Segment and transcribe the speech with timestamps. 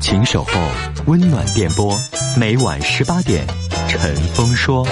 [0.00, 0.50] 请守候
[1.06, 1.94] 温暖电波，
[2.36, 3.46] 每晚十八点，
[3.86, 4.86] 陈峰说。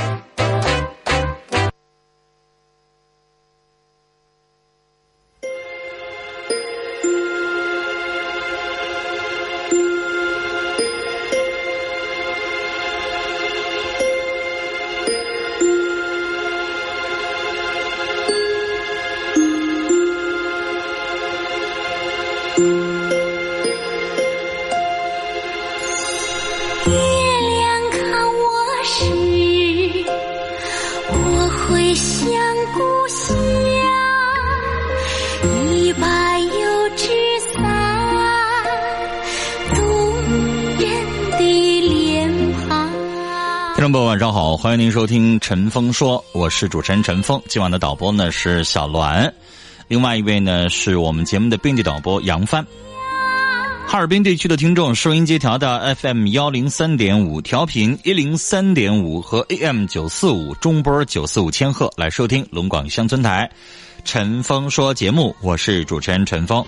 [26.90, 28.42] 月亮看我
[28.84, 29.04] 时，
[31.10, 31.14] 我
[31.66, 32.26] 会想
[32.74, 33.36] 故乡。
[35.70, 36.48] 一把油
[36.96, 37.06] 纸
[37.52, 37.62] 伞，
[39.74, 39.78] 动
[40.78, 40.82] 人
[41.32, 41.38] 的
[41.88, 42.66] 脸庞。
[43.74, 47.40] 听众朋友，晚上好，欢迎您收听陈峰说，我是主持人陈峰。
[47.48, 49.30] 今晚的导播呢是小栾，
[49.88, 52.66] 另外一位呢是我们节目的编辑导播杨帆。
[53.90, 63.50] 哈尔滨地区的听众，收音机调到 FM 幺零三点五，调频一零三点五和 AM 九四五中波九四五千赫来收听龙广乡村台
[64.04, 66.62] 陈峰说节目，我是主持人陈峰。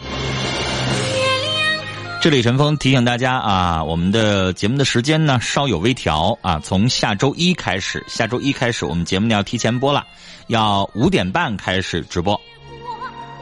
[2.23, 10.07] 这里陈峰提醒大家啊，我们的节目的时间呢稍有微调啊，从下周一开始，下周一开始我们节目要提前播了，
[10.47, 12.41] 要五点半开始直播。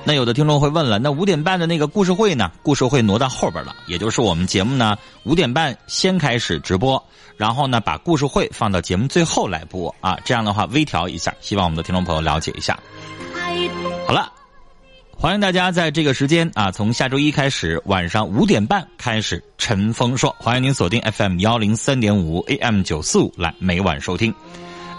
[0.09, 2.51] 那有的听众会问了，那五点半的那个故事会呢？
[2.63, 7.05] 故事会挪到后边了，也就是我们节目呢五点半先开始直播，
[7.37, 12.81] 然后呢把故事会放到节目最后来播啊，这样的话微调一下，希望我们的听众朋友了解一下。
[14.07, 14.33] 好了，
[15.15, 24.35] 欢迎大家在这个时间啊，从下周一开始晚上五点半开始，陈峰说，欢迎您锁定 FM 幺零三点五 AM 九四五来每晚收听。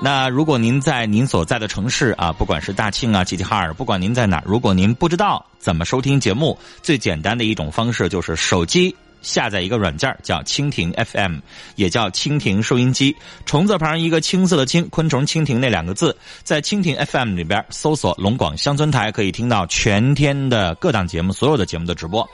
[0.02, 11.40] 那如果您在您所在的城市啊，不管是大庆啊、齐齐哈尔，不管您在哪，如果您不知道怎么收听节目，最简单的一种方式就是手机下载一个软件叫蜻蜓 FM，
[11.76, 13.14] 也叫蜻蜓收音机，
[13.46, 22.26] 虫字旁一个青色的青，昆虫蜻蜓那两个字，在蜻蜓 FM 里边搜索龙广乡村台，可以听到全天的各档节目，所有的节目的直播。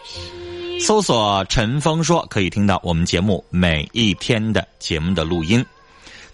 [0.79, 5.65] 搜索陈峰说，可以听到我们节目每一天的节目的录音。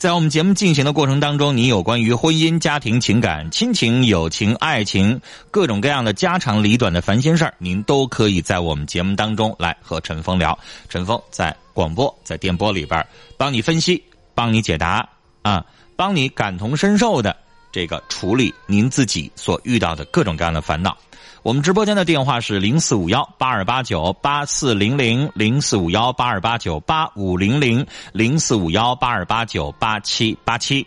[0.01, 10.57] 在我们节目进行的过程当中，你有关于婚姻、家庭、情感、亲情、友情、爱情各种各样的家长里短的烦心事儿，您都可以在我们节目当中来和陈峰聊。
[10.89, 13.05] 陈峰在广播、在电波里边
[13.37, 14.03] 帮你分析、
[14.33, 15.07] 帮你解答
[15.43, 15.63] 啊，
[15.95, 17.37] 帮你感同身受的
[17.71, 20.97] 这个处理您自己所遇到的各种各样的烦恼。
[21.43, 30.85] 我们直播间的电话是零四五幺八二八九八四零零零四五幺八二八九八五零零零四五幺八二八九八七八七，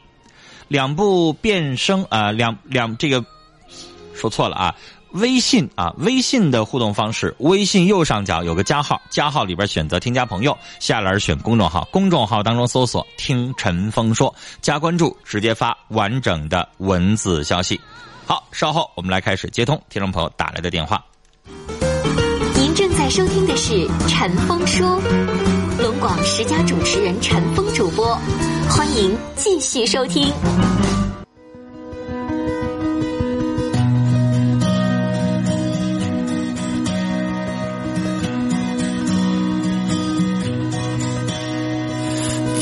[0.69, 3.25] 两部变声啊，两两这个
[4.15, 4.75] 说错了啊，
[5.11, 17.81] 微信啊，微信的互动方式，微信右上角有个加号，加号里边选择添加朋友，下栏选公众号，公众号当中搜索“听陈峰说”，加关注，直接发完整的文字消息。
[18.27, 21.05] 好，稍后我们来开始接通听众朋友打来的电话。
[22.57, 25.01] 您正在收听的是《陈峰说》，
[25.83, 28.19] 龙广十佳主持人陈峰主播，
[28.69, 30.33] 欢迎继续收听。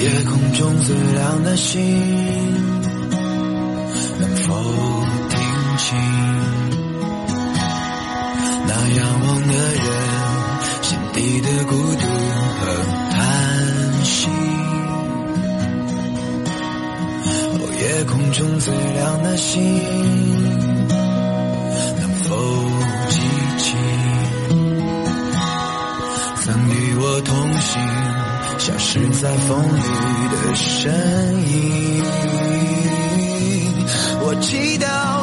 [0.01, 2.52] 夜空中最亮的星，
[5.83, 5.99] 情
[8.69, 9.85] 那仰望的人，
[10.81, 12.05] 心底的孤独
[12.61, 12.61] 和
[13.11, 13.19] 叹
[14.05, 14.15] 息。
[17.59, 19.53] 哦，夜空中最亮的星，
[21.99, 22.27] 能否
[23.09, 23.15] 记
[23.59, 23.65] 起
[26.45, 27.71] 曾与我同行
[28.59, 29.81] 消失在风雨
[30.31, 30.93] 的身
[31.51, 32.05] 影？
[34.25, 35.22] 我祈祷。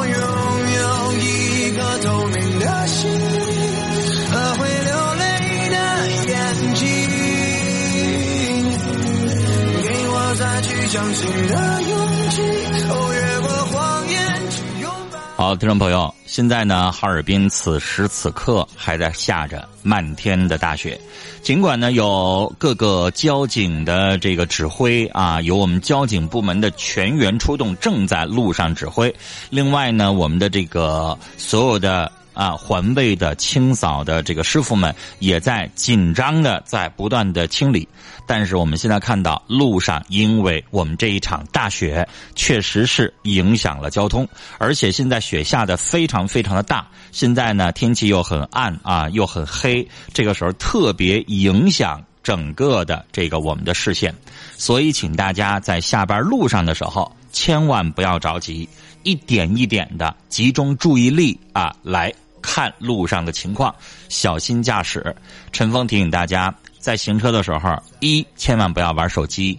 [10.90, 12.42] 相信的勇气。
[12.90, 15.18] 哦，越过谎言去拥抱。
[15.36, 21.00] 好，听众朋友，现在呢，哈尔滨此时此刻还在下着漫天的大雪。
[21.42, 29.14] 尽管呢有各个交警的这个指挥啊，有我们交警部门的全员出动，正在路上指挥。
[29.48, 37.88] 另外呢，我们的这个所有的啊环卫的清扫的这个师傅们也在紧张的在不断的清理。
[38.26, 42.06] 但是我们现在看到路上，因为我们这一场大雪，
[42.36, 44.28] 确实是影响了交通，
[44.58, 46.86] 而且现在雪下的非常非常的大。
[47.10, 54.14] 现在呢，天气又很暗啊，又很黑，这个时候特别影响整个的这个我们的视线。
[54.56, 58.68] 所以，请大家在下班路上的时候，千万不要着急，
[59.02, 62.12] 一点一点的集中注意力啊，来
[62.42, 63.74] 看路上的情况，
[64.08, 65.14] 小心驾驶。
[65.52, 66.54] 陈峰提醒大家。
[66.80, 69.54] 在行车的时候，一千万不要玩手机；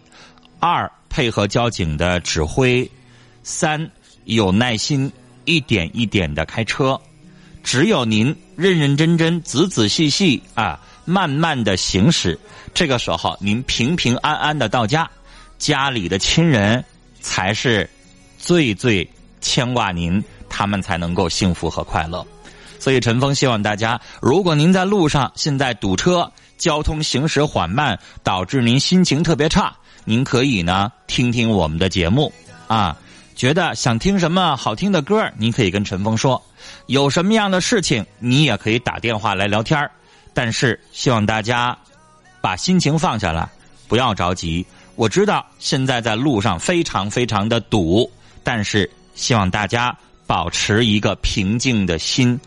[0.60, 2.84] 二配合交警的指挥；
[3.44, 3.92] 三
[4.24, 5.12] 有耐心，
[5.46, 7.00] 一点一点的开车。
[7.64, 12.40] 只有您认认真真、仔仔细细啊，慢慢的行驶，
[12.74, 15.08] 这个时候您平平安安的到家，
[15.60, 16.84] 家里的亲人
[17.20, 17.88] 才是
[18.40, 19.08] 最最
[19.42, 22.26] 牵挂您，他们才能够幸福和快乐。
[22.80, 26.32] 所以陈峰希望大家，如果您在路上现在堵车。
[26.58, 29.76] 交通行驶缓慢，导致您心情特别差。
[30.04, 32.32] 您可以呢听听我们的节目
[32.68, 32.96] 啊，
[33.36, 36.40] 觉得想听什么好听的歌，您可以跟陈峰说。
[36.86, 39.90] 有什么样的事情，你也可以打电话来聊天
[40.36, 41.76] 但是希望大家
[42.42, 43.50] 把心情放下来，
[43.88, 44.64] 不要着急。
[44.96, 48.08] 我知道现在在路上非常非常的堵，
[48.44, 52.40] 但是希望大家保持一个平静的心。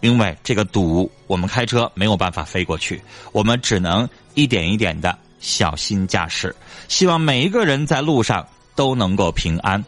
[0.00, 3.02] 因为这个堵，我们开车没有办法飞过去，
[3.32, 6.56] 我们只能一点一点的小心驾驶。
[6.88, 9.84] 希望每一个人在路上都能够平安。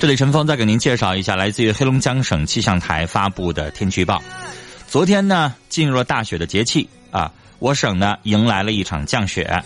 [0.00, 4.20] 这里陈峰再给您介绍一下来自于黑龙江省气象台发布的天气预报。
[4.88, 7.30] 昨天呢，进入了大雪的节气啊，
[7.60, 9.62] 我省呢迎来了一场降雪。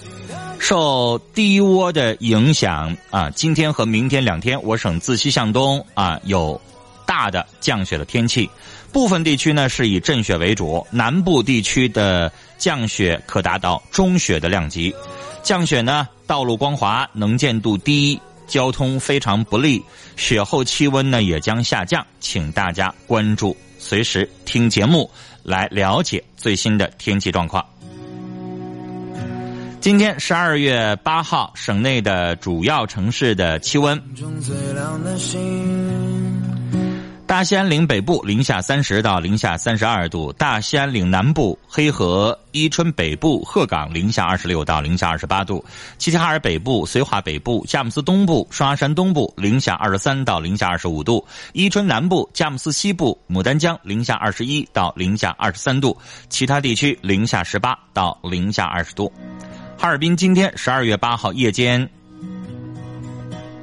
[0.59, 6.61] 受低涡的影响啊，今天和明天两天，我省自西向东啊有。
[7.09, 8.51] 大的降雪的天气，
[8.93, 14.93] 部分地区呢是以阵雪为主，南部地区的降雪可达到中雪的量级。
[15.41, 19.81] 降雪呢，道路光滑，能见度低，交通非常不利。
[20.17, 25.09] 雪后气温呢也将下降，请大家关注，随时听节目
[25.45, 27.65] 来了解最新的天气状况。
[29.87, 34.03] 今天十二月八号，省内的主要城市的气温。
[37.25, 45.65] 大兴安岭北部零下三十到零下三十二度，大兴安岭南部、黑河、伊春北部、鹤岗零下二十六到零下二十八度，
[45.99, 55.97] 齐齐哈尔北部、绥化北部、佳木斯东部、双鸭山东部零下二十三到零下二十五度，伊春南部、佳木斯西部、牡丹江零下二十一到零下二十三度，
[56.29, 59.13] 其他地区零下十八到零下二十度。
[59.79, 61.89] 哈尔滨今天十二月八号夜间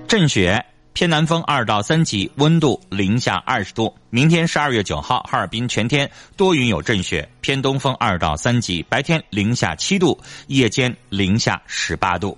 [0.08, 0.64] 阵雪。
[0.94, 3.92] 偏南风二到三级，温度零下二十度。
[4.12, 10.16] 明天十二月九号，哈尔滨全天多云有阵雪，偏东风二到三级，白天零下七度，
[10.46, 12.38] 夜间零下十八度。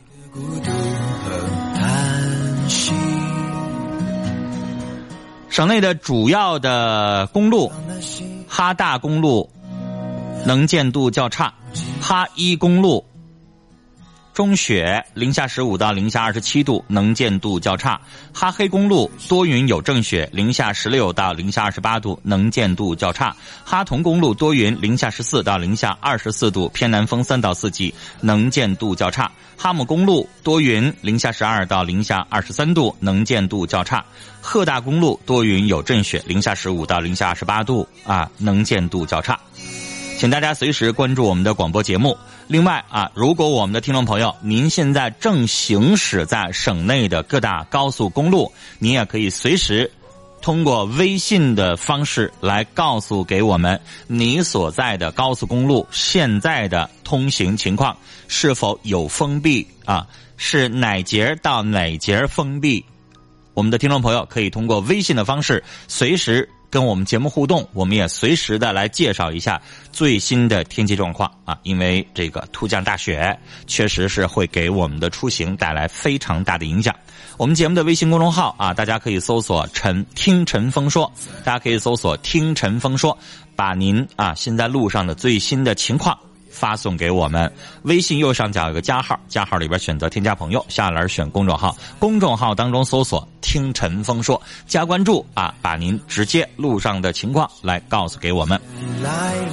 [5.50, 7.70] 省内的主要的公路，
[8.48, 9.51] 哈大公路
[10.46, 11.53] 能见度较差，
[12.00, 13.05] 哈一公路。
[14.36, 17.98] 中雪，零下十五到零下二十七度，能见度较差。
[18.34, 23.34] 哈黑公路多云有阵雪，零下十六到零下二十八度，能见度较差。
[23.63, 29.32] 哈同公路多云，零下十四到零下二十四度，偏南风三到四级，能见度较差。
[29.56, 34.04] 哈姆公路多云，零下十二到零下二十三度，能见度较差。
[34.42, 39.39] 鹤大公路多云有阵雪，零下十五到零下二十八度，啊，能见度较差。
[40.18, 42.18] 请大家随时关注我们的广播节目。
[42.47, 49.91] 另外啊，如果我们的听众朋友您现在正行驶在省内的各大高速公路，您也可以随时
[50.43, 57.97] 通过微信的方式来告诉给我们你所在的高速公路现在的通行情况
[58.27, 60.05] 是否有封闭啊？
[60.37, 62.85] 是哪节到哪节封闭？
[63.55, 66.47] 我们的听众朋友可以通过微信的方式随时。
[66.75, 69.62] 跟我们节目互动，我们也随时的来介绍一下
[69.94, 71.58] 最新的天气状况啊！
[71.63, 76.94] 因为这个突降大雪，确实是会给我们的出行带来非常大的影响。
[77.38, 81.10] 我们节目的微信公众号啊，大家可以搜索“陈听陈峰说”，
[81.46, 83.17] 大家可以搜索“听陈峰说”，
[83.55, 86.17] 把您啊现在路上的最新的情况。
[86.55, 87.51] 发送给我们，
[87.83, 98.59] 微信右上角有个加号，加号里边选择添加朋友，下栏选公众号，公众号当中搜索“听陈峰说”，加关注啊，把您直接路上的情况来告诉给我们。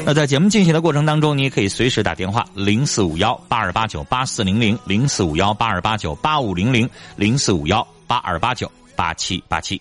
[0.04, 9.80] 那在节目进行的过程当中，你也可以随时打电话零四五幺八二八九八四零零零四五幺八二八九八五零零零四五幺八二八九八七八七。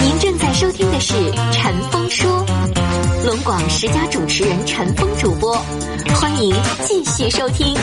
[0.00, 1.14] 您正在收听的是
[1.52, 2.44] 陈峰说。
[3.24, 5.56] 龙广十佳主持人陈峰主播，
[6.14, 6.54] 欢迎
[6.86, 7.74] 继续收听。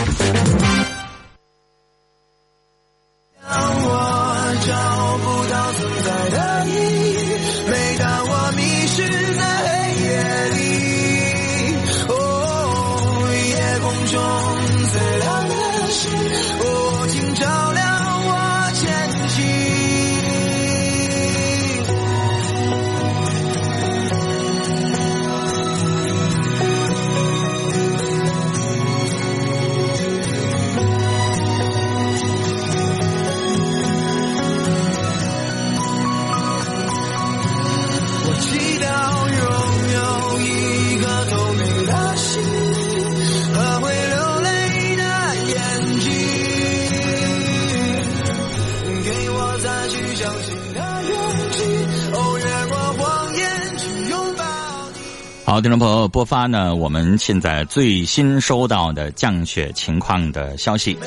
[55.51, 60.97] 好，听众朋友，播发呢，我们现在最新收到的降雪情况的消息。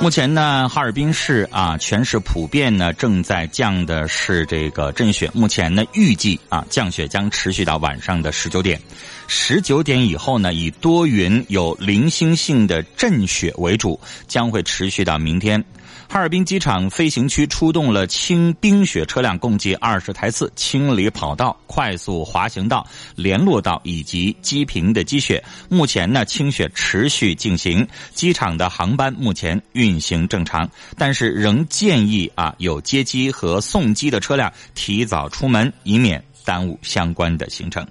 [0.00, 5.30] 目前呢，哈尔滨市啊，全市普遍呢正在降的是这个阵雪。
[5.32, 8.80] 目前呢，预计啊，降雪将持续到晚上的十九点。
[9.28, 15.64] 十九点以后呢，以多云有零星性的阵雪为主，将会持续到明天。
[16.10, 22.84] 哈尔滨机场飞行区出动了清冰雪车辆共计二十台次，清理跑道、快速滑行道、
[23.14, 25.44] 联络道以及机坪的积雪。
[25.68, 37.86] 目前呢，清雪持续进行，机场的航班目前运行正常，但是仍建议啊有接机和送机的车辆提早出门，以免耽误相关的行程。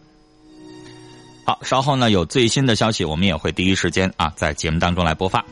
[1.46, 5.46] 好，稍后呢有最新的消息，我们也会第一时间啊在节目当中来播放。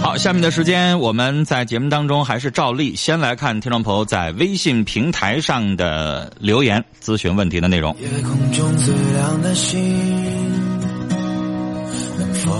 [0.00, 7.94] 好，下面的时间我们在节目当中还是照例先来看听众朋友在微信平台上的留言咨询问题的内容。
[8.00, 9.78] 夜空中最亮的星，
[12.18, 12.52] 能否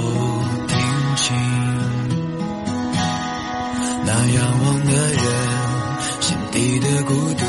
[0.66, 0.76] 听
[1.16, 1.37] 清
[4.04, 5.25] 那仰望的人
[6.21, 7.45] 心底的孤独？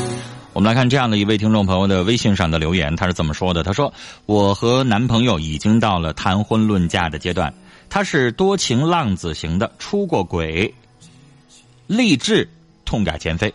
[0.52, 3.62] 我们来看这样的一位听众朋友的微信上的留言，他是怎么说的？
[3.62, 3.92] 他说
[4.26, 7.52] ：“我和男朋友已经到了谈婚论嫁的阶段，
[7.90, 10.72] 他是多情浪子型的，出过轨，
[11.88, 12.48] 立志
[12.84, 13.52] 痛改前非。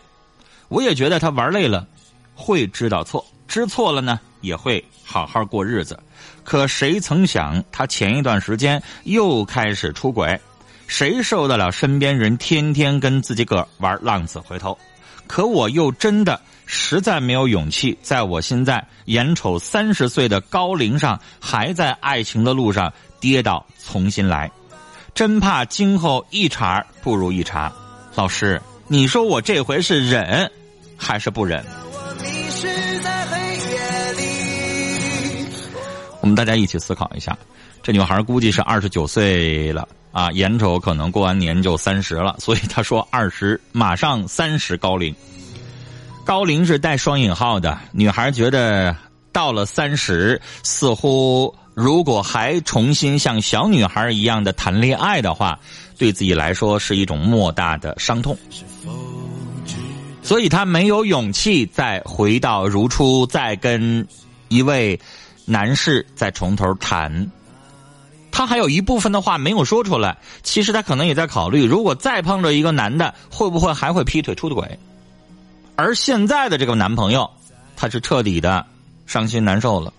[0.68, 1.88] 我也觉得他玩累了，
[2.34, 5.98] 会知道错，知错了呢也会好好过日子。
[6.44, 10.38] 可谁曾想，他前一段时间又开始出轨，
[10.86, 14.76] 谁受得了身边人天天跟自己个玩浪子回头？
[15.26, 22.92] 可我又真的实在没有勇气，在我现在眼瞅三十岁的高龄上，还在爱情的路上
[23.28, 24.48] 跌倒重新来，
[25.12, 27.72] 真怕今后一茬不如一茬。
[28.14, 30.48] 老师，你说我这回是忍
[30.96, 31.64] 还是不忍？
[36.20, 37.36] 我们大家一起思考一下，
[37.82, 45.12] 这女孩估计是二十九岁了啊，眼瞅可能过完年就三十了，所以她说二十马上三十高龄。
[46.24, 48.96] 高龄是带双引号的，女孩觉得
[49.32, 55.58] 到了三十，似乎如果还重新像小女孩一样的谈恋爱的话，
[55.98, 58.34] 对自己来说是一种莫大的伤痛。
[60.22, 64.08] 所以她没有勇气再回到如初，再跟
[64.48, 64.98] 一位
[65.44, 67.30] 男士再从头谈。
[68.32, 74.78] 她还有一部分的话没有说出来，其实她可能也在考虑，如果再碰着一个男的，会不会还会劈腿出轨？
[75.76, 77.30] 而现在的这个男朋友，
[77.76, 78.64] 他是彻底的
[79.04, 79.92] 伤心难受了，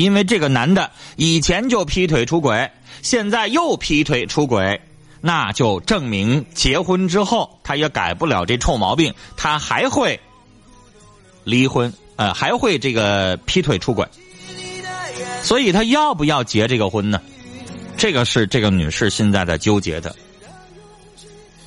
[0.00, 2.70] 因为这个男的以前就劈腿出轨，
[3.02, 4.80] 现在又劈腿出轨，
[5.20, 10.18] 那就证明结婚之后他也改不了这臭毛病，他还会
[11.44, 14.08] 离婚，呃，还会这个劈腿出轨，
[15.42, 17.20] 所以他要不要结这个婚呢？
[17.98, 20.16] 这个是这个女士现在在纠结的。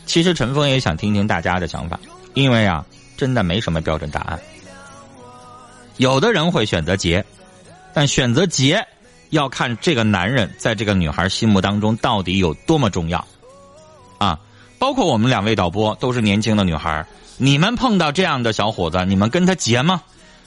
[0.07, 1.99] 其实陈峰也想听听大家的想法，
[2.33, 2.83] 因为啊，
[3.15, 4.39] 真的没什么标准答案。
[5.97, 7.23] 有的人会选择结，
[7.93, 8.85] 但选择结
[9.29, 13.25] 要看这个男人在这个女孩心目当中到底有多么重要
[14.17, 14.39] 啊！
[14.79, 17.05] 包括我们两位导播都是年轻的女孩，
[17.37, 20.01] 你们碰到这样的小伙子，你们跟他结吗？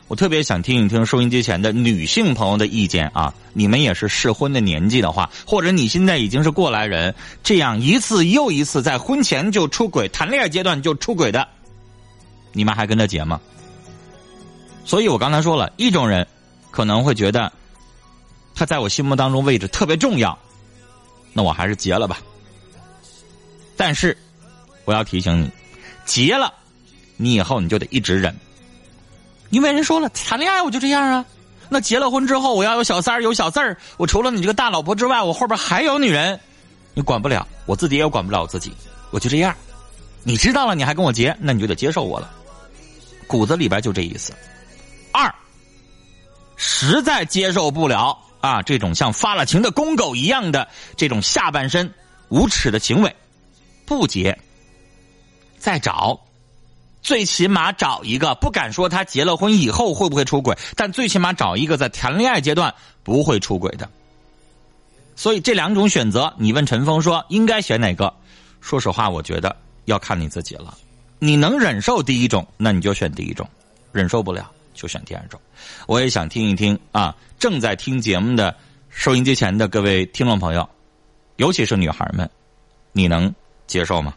[0.08, 3.34] 我特别想听一听收音机前的女性朋友的意见啊！
[3.52, 7.12] 你们也是适婚的年纪的话，或者你现在已经是过来人，
[7.42, 11.48] 这样一次又一次在婚前就出轨、谈恋爱阶段就出轨的，
[12.52, 13.40] 你们还跟他结吗？
[14.84, 16.24] 所以我刚才说了一种人
[16.76, 17.50] 可能会觉得
[18.54, 20.38] 他在我心目当中位置特别重要，
[21.32, 22.18] 那我还是结了吧。
[23.78, 24.14] 但是
[24.84, 25.50] 我要提醒你，
[26.04, 26.52] 结了，
[27.16, 28.36] 你以后你就得一直忍。
[29.48, 31.24] 因为人说了，谈恋爱我就这样啊。
[31.70, 36.38] 那结了婚之后，我要有小三儿、有小四儿，我除了你这个大老婆之外，我后边还有女人，
[36.92, 38.70] 你管不了，我自己也管不了我自己，
[39.12, 39.56] 我就这样。
[40.24, 42.30] 你知道了，你还跟我结，那你就得接受我了。
[43.26, 44.34] 骨子里边就这意思。
[45.10, 45.34] 二，
[46.56, 51.92] 实在接受不了啊，这种像发了情的公狗一样的这种下半身
[52.28, 53.14] 无耻的行为，
[53.84, 54.38] 不结，
[55.58, 56.20] 再找。
[57.02, 63.88] 最起码找一个，不敢说他结了婚以后会不会出轨，但最起码找一个在谈恋爱阶段不会出轨的。
[65.14, 68.12] 所以这两种选择，你问陈峰说应该选哪个？
[68.60, 70.76] 说实话，我觉得要看你自己了。
[71.20, 73.46] 你能忍受第一种，那你就选第一种；
[73.92, 75.40] 忍受不了，就选第二种。
[75.88, 78.54] 我也想听一听啊，正在听节目的
[78.88, 80.68] 收音机前的各位听众朋友，
[81.34, 82.30] 尤其是女孩们，
[82.92, 83.34] 你能
[83.66, 84.14] 接受吗？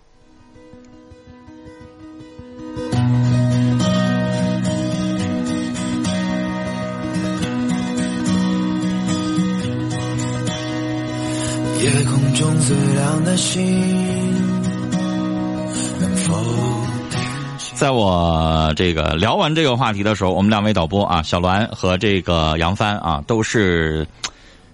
[11.82, 13.62] 夜空中最亮的星，
[16.02, 16.89] 能否
[17.80, 24.06] 在我这个聊完这个话题的时候，我们两位导播啊，小栾和这个杨帆啊，都是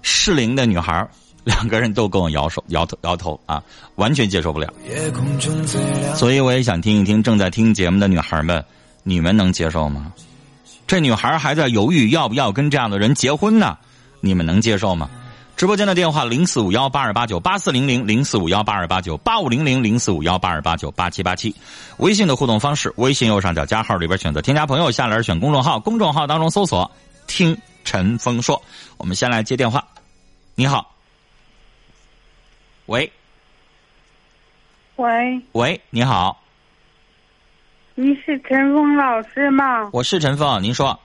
[0.01, 1.07] 适龄的女孩
[1.43, 3.61] 两个人都跟我摇手摇头摇头啊，
[3.93, 4.73] 完全接受不了。
[6.15, 8.65] 所以我也想听一听正在听节目的女孩们，
[9.03, 10.11] 你们能接受吗？
[10.87, 13.77] 这女孩还在犹豫要不要跟这样的人结婚呢，
[14.19, 15.07] 你们能接受吗？
[15.57, 21.55] 直播间的电话零四五幺八二八九八四零零零四五幺八二八九八五零零零四五幺八二八九八七八七，
[21.97, 26.91] 微信的互动方式，微信右上角加号里边选择添加朋友，下栏选公众号，公众号当中搜索
[27.25, 28.61] “听陈峰说”。
[28.97, 29.87] 我们先来接电话，
[30.55, 30.93] 你好，
[32.87, 33.09] 喂。
[34.97, 36.41] 喂，喂，你好，
[37.95, 39.89] 你是陈峰老师吗？
[39.93, 40.99] 我是陈峰，您说。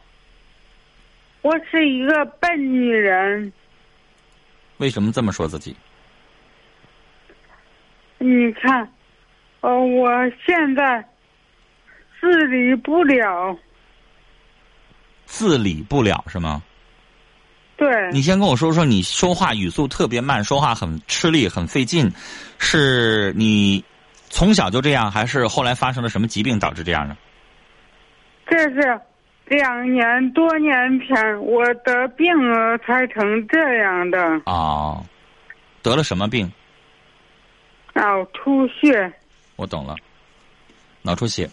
[1.42, 3.52] 我是一个笨女人，
[4.80, 5.76] 为什么这么说自己？
[8.16, 8.90] 你看，
[9.60, 10.10] 呃，我
[10.44, 11.06] 现在
[12.18, 13.56] 自理不了。
[15.26, 16.62] 自理不了是吗？
[17.76, 22.10] 对，你先跟我说说，你说话语速特别慢，说话很吃力，很费劲，
[22.58, 23.84] 是你
[24.28, 27.16] 从小就这样，还是后来发生了什么疾病导致这样的？
[28.46, 29.00] 这是
[29.50, 35.04] 两年多年前我得病了才成这样的哦，
[35.82, 36.48] 得了什么病？
[37.92, 39.12] 脑出血。
[39.56, 39.96] 我懂了，
[41.02, 41.50] 脑出血，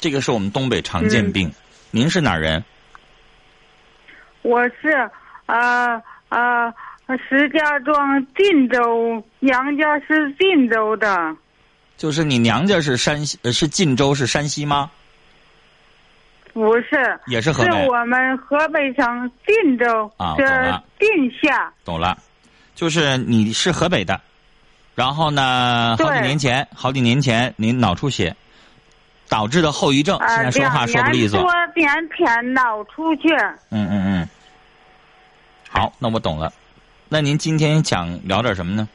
[0.00, 1.52] 这个是我们东北常见病。
[1.90, 2.64] 您是哪儿人？
[4.40, 4.88] 我是
[5.44, 6.72] 啊啊、
[7.28, 11.36] 石家庄晋州，娘家是晋州的，
[11.98, 14.90] 就是你娘家是山西，呃是晋州，是山西吗？
[16.54, 17.70] 不是，也是河北。
[17.70, 21.08] 是我们河北省晋州，是啊懂了晋
[21.42, 21.72] 夏。
[21.84, 22.16] 懂了，
[22.74, 24.18] 就是你是河北的，
[24.94, 28.34] 然后呢，好几年前，好几年前您脑出血
[29.28, 31.40] 导致的后遗症，啊，现在说话说不利索。
[31.40, 33.36] 多年前脑出血，
[33.70, 34.28] 嗯嗯嗯。
[35.68, 36.52] 好，那我懂了。
[37.08, 38.88] 那您今天想聊点什么呢？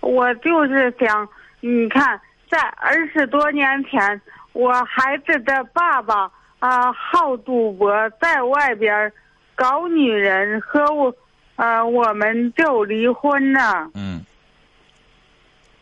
[0.00, 1.28] 我就是想，
[1.60, 4.20] 你看，在二十多年前，
[4.52, 9.12] 我孩子的爸爸啊、好赌博，在外边
[9.54, 11.14] 搞女人，和我
[11.56, 13.90] 呃我们就离婚了。
[13.94, 14.24] 嗯。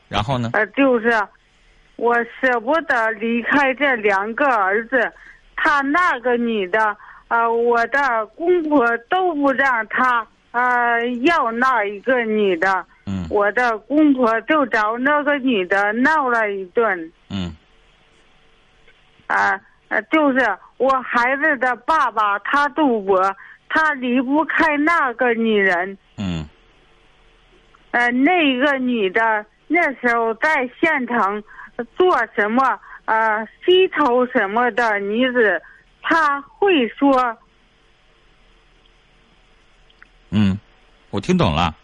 [0.09, 0.51] 然后呢？
[0.55, 1.13] 呃，就是
[1.97, 5.13] 我舍不得离开这两个儿子，
[5.55, 6.97] 他那个女的，
[7.29, 17.55] 呃，我的公婆都不让他呃要那一个女的，嗯我的公婆就找那个女的闹了一顿，嗯
[19.31, 23.37] 啊、呃，就是我孩子的爸爸他赌博，
[23.69, 25.97] 他离不开那个女人。
[26.17, 26.45] 嗯
[27.93, 31.43] 呃，那个女的那时候在县城
[31.97, 35.61] 做什么呃吸头什么的女子，
[36.03, 37.37] 她会说
[40.31, 40.59] 嗯，
[41.11, 41.75] 我听懂了。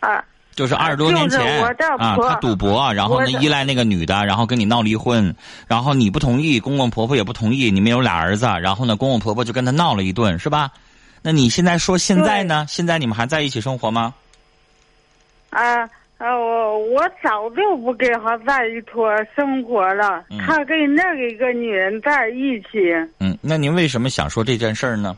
[0.00, 0.24] 啊、
[0.60, 1.64] 就是二十多年前
[1.96, 5.34] 啊，他赌博，然后呢依赖那个女的，然后跟你闹离婚，
[5.66, 10.70] 然后你不同意，公公婆婆也不同意，你们有俩儿子，然后呢公公婆婆就跟他闹了一顿，是吧？
[11.22, 12.66] 那你现在说现在呢？
[12.68, 14.12] 现在你们还在一起生活吗？
[15.48, 25.16] 啊呃，我我早就不跟他在一坨生活了，嗯他跟那个一个女人在一起嗯，那您为什么想说这件事儿呢？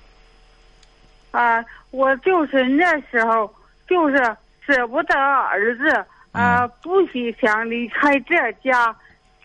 [1.32, 3.52] 啊、我就是那时候
[3.88, 5.88] 就是舍不得儿子
[6.32, 8.94] 啊、嗯不许想离开这家，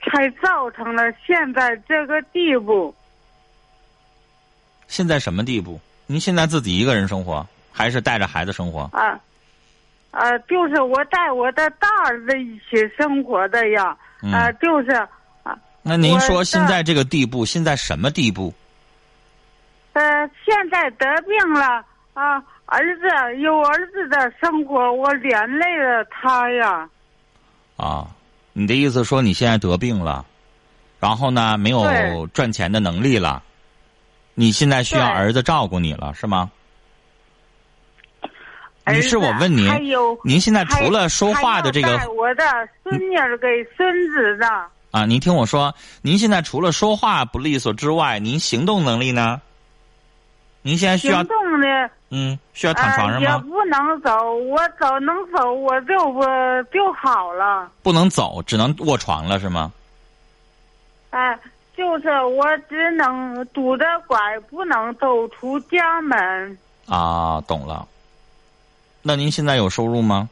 [0.03, 2.93] 才造成了现在这个地步。
[4.87, 5.79] 现在什么地步？
[6.05, 8.89] 您现在自己一个人生活，还是带着孩子生活？
[8.93, 9.19] 啊，
[10.11, 14.91] 啊，就是我带我的大儿子一起生活的呀，嗯啊，就是
[15.43, 18.53] 啊，那您说现在这个地步，现在什么地步？
[19.91, 26.87] 呃，现在得病了啊，儿子有儿子的生活，我连累了他呀。
[27.77, 28.07] 啊，
[28.53, 30.25] 你的意思说你现在得病了，
[30.99, 33.41] 然后呢没有赚钱的能力了，
[34.33, 36.51] 你现在需要儿子照顾你了，是吗？
[38.87, 39.69] 女士，我问您，
[40.23, 42.43] 您现在除了说话的这个我的
[42.83, 44.47] 孙女儿给孙子的，
[44.91, 49.41] 啊，您听我说，您现在除了说话不利索之外，您行动能力呢？
[50.67, 53.31] 您现在需要行动的嗯需要躺床啊上吗？
[53.31, 56.21] 也不能走，我走能走我就不
[56.73, 57.71] 就好了。
[57.81, 59.71] 不能走，只能卧床了是吗？
[61.11, 61.39] 哎、
[61.73, 64.17] 就是我只能拄着拐，
[64.49, 66.57] 不能走出家门。
[66.85, 67.87] 啊，懂了。
[69.01, 70.29] 那您现在有收入吗？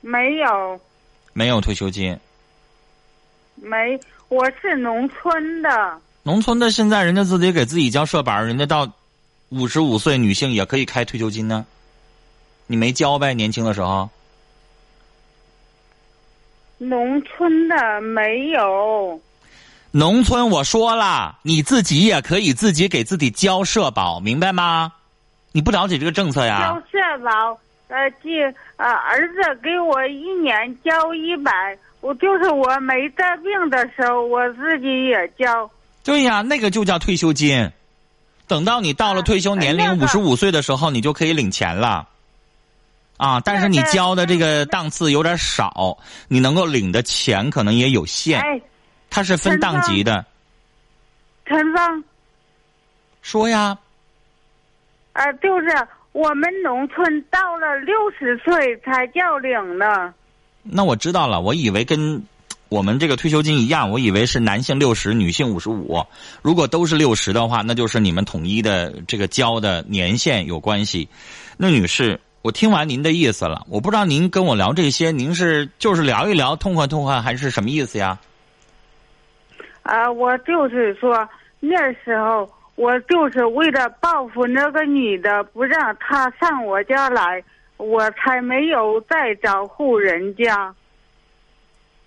[0.00, 0.80] 没有，
[1.32, 2.18] 没有退休金。
[3.54, 6.00] 没，我是农村的。
[6.26, 8.90] 农村的现在人家自己给自己交社保，人家到
[9.50, 11.64] 五十五岁女性也可以开退休金呢。
[12.66, 13.32] 你没交呗？
[13.32, 14.10] 年轻的时候
[16.78, 19.20] 农村的没有，
[19.92, 24.92] 农村我说了，你自己也可以自己给自己交社保，明白吗？
[25.52, 26.74] 你不了解这个政策呀交？
[26.90, 35.70] 社保，呃，这呃，儿子给我一年交一百，我就是我没得病的时候，我自己也交。
[36.06, 37.72] 对呀，那个就叫退休金。
[38.46, 42.08] 等到你到了退休年龄五十五岁的时候，你就可以领钱了。
[43.16, 48.60] 啊，但是你交的这个档次有点少，你能够领的钱可能也有限，哎，
[49.10, 50.24] 它是分档级的。
[51.44, 52.04] 陈芳，
[53.20, 53.76] 说呀，
[55.14, 55.66] 呃，就是
[56.12, 60.14] 我们农村到了六十岁才叫领的。
[60.62, 62.22] 那我知道了，我以为跟
[62.68, 66.04] 我们这个退休金一样，我以为是男性六十，女性五十五。
[66.42, 71.08] 如果都是六十的话，那就是你们统一的这个交的年限有关系。
[71.56, 78.18] 那女士，我听完您的意思了，我不知道您跟我聊这些，您是就是聊一聊，痛快痛快，还是什么意思呀？
[79.82, 81.28] 啊，我就是说
[81.60, 87.40] 那时候我就是为了报复那个女的，不让她上我家来，
[87.76, 90.74] 我才没有再找户人家。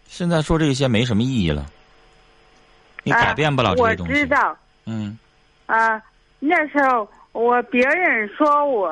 [0.10, 1.66] 现在说这些没什么意义了，
[3.04, 4.12] 你改变不了这些东西。
[4.12, 5.18] 啊我知道嗯
[5.68, 6.02] 啊，
[6.40, 8.88] 那时候我别人说我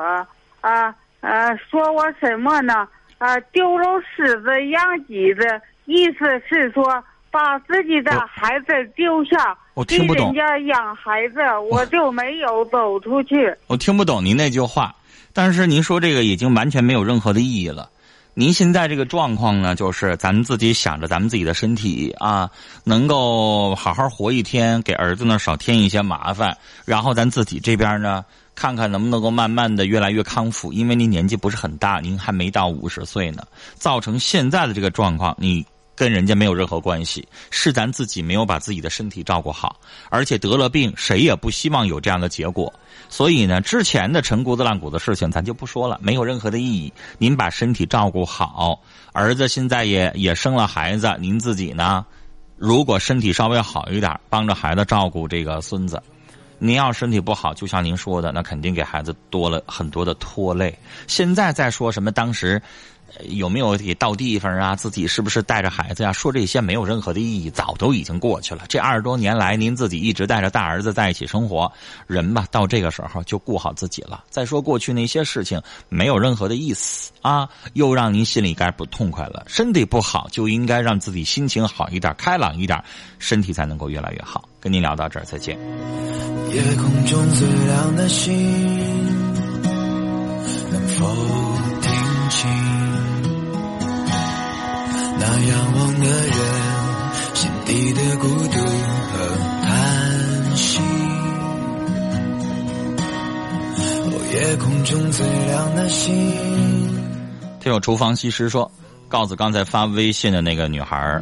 [0.60, 2.88] 啊呃说我什么呢？
[3.18, 7.02] 啊，丢了狮子养鸡子，意思是说
[7.32, 13.52] 把自己的孩子丢下，给我听不懂人家养孩子，我就没有走出去。
[13.66, 14.94] 我听不懂您那句话，
[15.32, 17.90] 但是您说这个已经完全没有任何的意义了。
[18.38, 22.48] 您现在这个状况呢，就是咱们自己想着咱们自己的身体啊，
[22.84, 28.24] 能够好好活一天，给儿子呢少添一些麻烦，然后咱自己这边呢，
[28.54, 30.72] 看看能不能够慢慢的越来越康复。
[30.72, 33.42] 因为您年纪不是很大，您还没到五十岁呢，
[33.74, 35.66] 造成现在的这个状况，你
[35.98, 39.80] 跟人家没有任何关系，是咱自己没有把自己的身体照顾好，
[40.10, 42.72] 而且得了病，谁也不希望有这样的结果。
[43.08, 46.92] 所以呢，之前的陈谷子烂谷的事情咱就不说了，没有任何的意义。
[47.18, 48.80] 您把身体照顾好，
[49.12, 52.06] 儿子现在也也生了孩子，您自己呢，
[52.56, 56.00] 如果身体稍微好一点，帮着孩子照顾这个孙子。
[56.60, 60.76] 您要身体不好，就像您说的，那肯定给孩子多了很多的拖累。
[61.06, 62.60] 现在再说什么当时
[63.28, 64.76] 有没有给到地方啊？
[64.76, 66.12] 自己是不是带着孩子呀？
[66.12, 68.64] 说这些没有任何的意义，早都已经过去了。
[68.68, 71.70] 这二十多年来，您自己一直带着大儿子在一起生活，
[72.06, 74.24] 人吧，到这个时候就顾好自己了。
[74.30, 79.44] 再说过去那些事情，没有任何的意思啊，又让您心里该不痛快了。
[79.46, 82.82] 身体不好，就应该让自己心情好一点，开朗一点，
[83.18, 84.48] 身体才能够越来越好。
[84.60, 85.56] 跟您聊到这儿，再见。
[86.52, 88.32] 夜空中最亮的星，
[90.70, 91.67] 能否
[95.20, 96.38] 那仰望的人
[97.34, 98.58] 心底的孤独
[99.10, 100.78] 和叹息？
[104.04, 106.14] 哦，夜空中最亮的星。
[107.60, 108.70] 听友厨房西施说，
[109.08, 111.20] 告诉刚才发微信的那个女孩，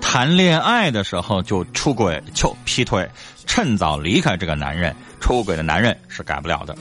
[0.00, 3.08] 谈恋爱的时候就出轨就劈腿，
[3.46, 4.94] 趁早离开这个男人。
[5.20, 6.76] 出轨的男人是改不了的。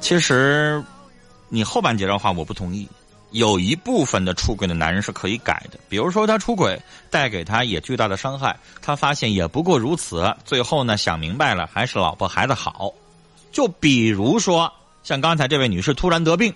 [0.00, 0.82] 其实，
[1.48, 2.88] 你后半截的话我不同意。
[3.30, 12.92] 有一部分的出轨的男人是可以改的，比如说他出轨带给他也巨大的伤害，他发现也不过如此，最后呢想明白了，还是老婆孩子好。
[13.52, 16.54] 就比如说像刚才这位女士突然得病，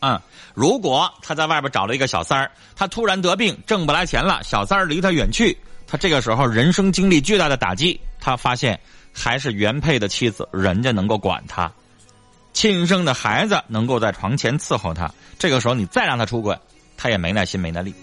[0.00, 0.20] 嗯，
[0.54, 8.78] 如果他在外边找了一个小三儿，他突然得病，挣不来钱了，小三儿离他远去，他这个时候人生经历巨大的打击，他发现
[9.12, 11.70] 还是原配的妻子，人家能够管他，
[12.52, 16.58] 亲生的孩子能够在床前伺候他，这个时候你再让他出轨，
[16.96, 17.94] 他也没耐心没耐力。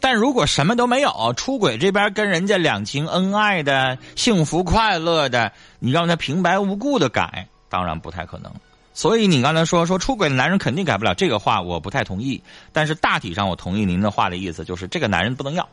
[0.00, 8.52] 但如果什么都没有，出轨这边跟人家两情恩爱的、幸福快乐的，你让他平白无故的改，当然不太可能。
[8.94, 12.40] 所以你刚才说说出轨的男人肯定改不了，这个话我不太同意。
[12.72, 15.68] 但是大体上我同意您的话的意思，就是这个男人不能要，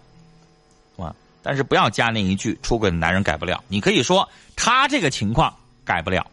[0.97, 3.63] 啊，但是不要加那一句出轨的男人改不了。
[3.67, 6.25] 你可以说他这个情况改不了。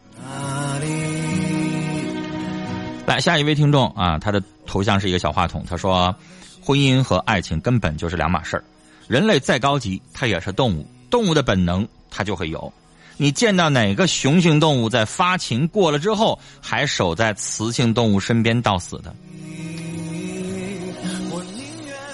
[3.06, 6.14] 来，下一位听众啊，他的头像是一个小话筒，他说。
[6.64, 8.62] 婚姻和爱情根本就是两码事儿，
[9.08, 12.72] 人类再高级，它也是动物，动物的本能它就会有。
[13.16, 19.12] 你见到哪个雄性动物在发情过了之后，还守在雌性动物身边到死的？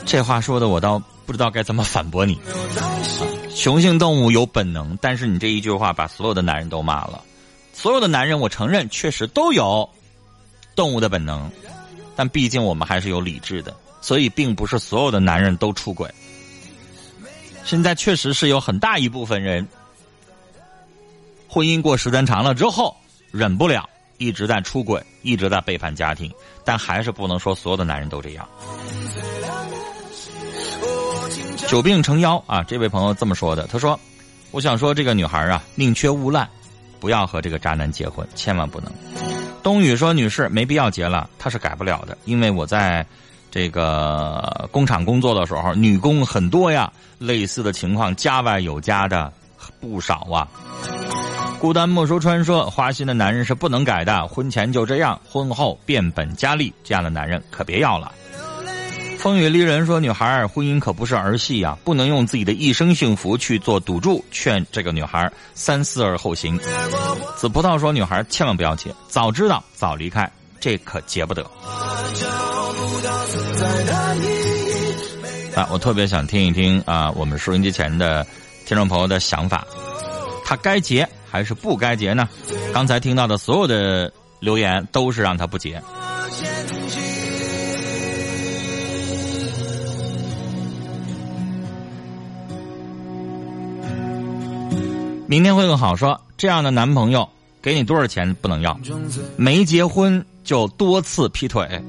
[0.06, 2.38] 这话说的我倒不知道该怎么反驳你。
[3.50, 7.22] 雄性动物有本能，但是你这一句话把所有的男人都骂了。
[7.74, 9.86] 所有的男人，我承认确实都有
[10.78, 11.50] 动物的本能，
[12.14, 13.74] 但毕竟我们还是有理智的。
[14.00, 16.08] 所以，并不是所有的男人都出轨。
[17.64, 19.66] 现在确实是有很大一部分人，
[21.48, 22.96] 婚姻过时间长了之后，
[23.32, 26.32] 忍不了，一直在出轨，一直在背叛家庭。
[26.64, 28.48] 但还是不能说所有的男人都这样。
[31.66, 32.62] 久病成妖啊！
[32.62, 33.98] 这位朋友这么说的，他说
[34.52, 36.48] ：“我想说，这个女孩啊，宁缺毋滥，
[37.00, 38.92] 不要和这个渣男结婚，千万不能。”
[39.68, 43.04] 冬雨说：“女士，没必要结了，她是改不了的，因为我在。”
[43.50, 49.32] 这个工厂工作的时候，女工很多呀，类似的情况家外有家的
[49.80, 50.46] 不少啊。
[51.58, 58.12] 孤单莫说穿说，花心的男人是不能改的，婚前就这样，婚后变本加厉，这样的男人可别要了。
[59.18, 66.58] 风雨丽人说，女孩婚姻可不是儿戏呀，不能用自己的一生幸福去做赌注，劝这个女孩三思而后行。
[67.36, 71.42] 紫葡萄说，女孩千万不要结，早知道早离开，这可结不得。
[75.56, 78.24] 啊，我特别想听一听啊，我们收音机前的
[78.66, 79.66] 听众朋友的想法，
[80.44, 82.28] 他该结还是不该结呢？
[82.72, 85.82] 刚才听到的所有的留言都是让他不结。
[95.28, 95.94] 明天会更好。
[95.94, 97.28] 说这样的男朋友
[97.60, 98.80] 给你多少钱不能要，
[99.36, 101.80] 没结婚就多次劈腿。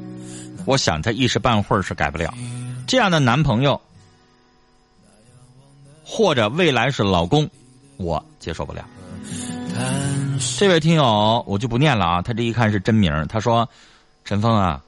[0.65, 2.34] 我想他一时半会儿是改不了，
[2.86, 3.80] 这样的男朋友
[6.04, 7.49] 或者未来是老公，
[7.95, 8.86] 我接受不了。
[10.58, 13.67] 这位听友我就不念了啊，他这一看是真名，他说
[14.25, 14.82] ：“陈峰啊，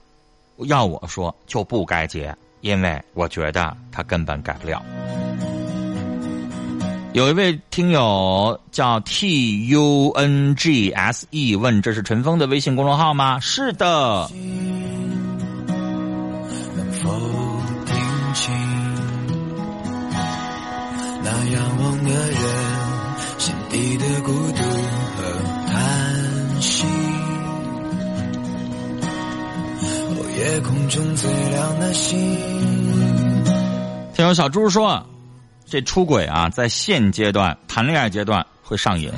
[0.66, 4.84] 要我说就不该结，因为我觉得他根本改不了。”
[7.14, 14.30] 有一位听友叫 T U N G S E 问：“这是陈峰的微信公众号吗？”是的。
[16.78, 17.10] 能否
[17.86, 17.96] 听
[18.34, 18.54] 清
[21.22, 22.40] 那仰望的人
[23.38, 24.64] 心底的孤独
[25.18, 25.22] 和
[25.68, 26.86] 叹息？
[29.82, 32.18] 哦，夜空中最亮的星。
[34.14, 35.06] 听友小猪说，
[35.72, 39.10] 这出轨啊，在现阶段谈恋爱阶段会上瘾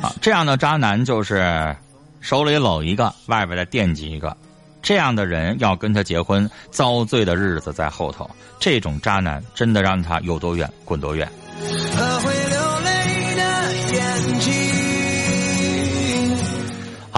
[0.00, 1.74] 啊，这样的渣男就是
[2.20, 4.36] 手里搂一个，外边再惦记一个。
[4.80, 8.30] 这样的人要跟他结婚，遭罪的日子在后头。
[8.60, 11.28] 这种渣男真的让他有多远滚多远。
[11.58, 14.87] 和会流泪的眼睛。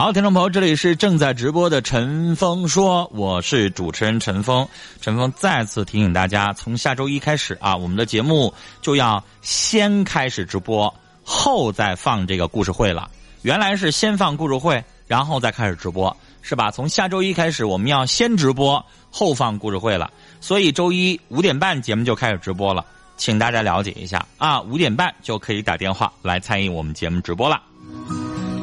[0.00, 4.66] 好，听众朋友，这里是正在直播的陈峰说，我是主持人陈峰。
[5.02, 10.90] 陈峰再次提醒大家，从下周一开始啊，我们的节目就要先开始直播，
[11.22, 13.10] 后再放这个故事会了。
[13.42, 16.70] 原来是先放故事会，然后再开始直播，是吧？
[16.70, 20.10] 从下周一开始，我们要先直播，后放故事会了。
[20.40, 22.82] 所以周一五点半节目就开始直播了，
[23.18, 27.60] 请大家了解一下啊，五点半就可以打电话来参与我们节目直播了。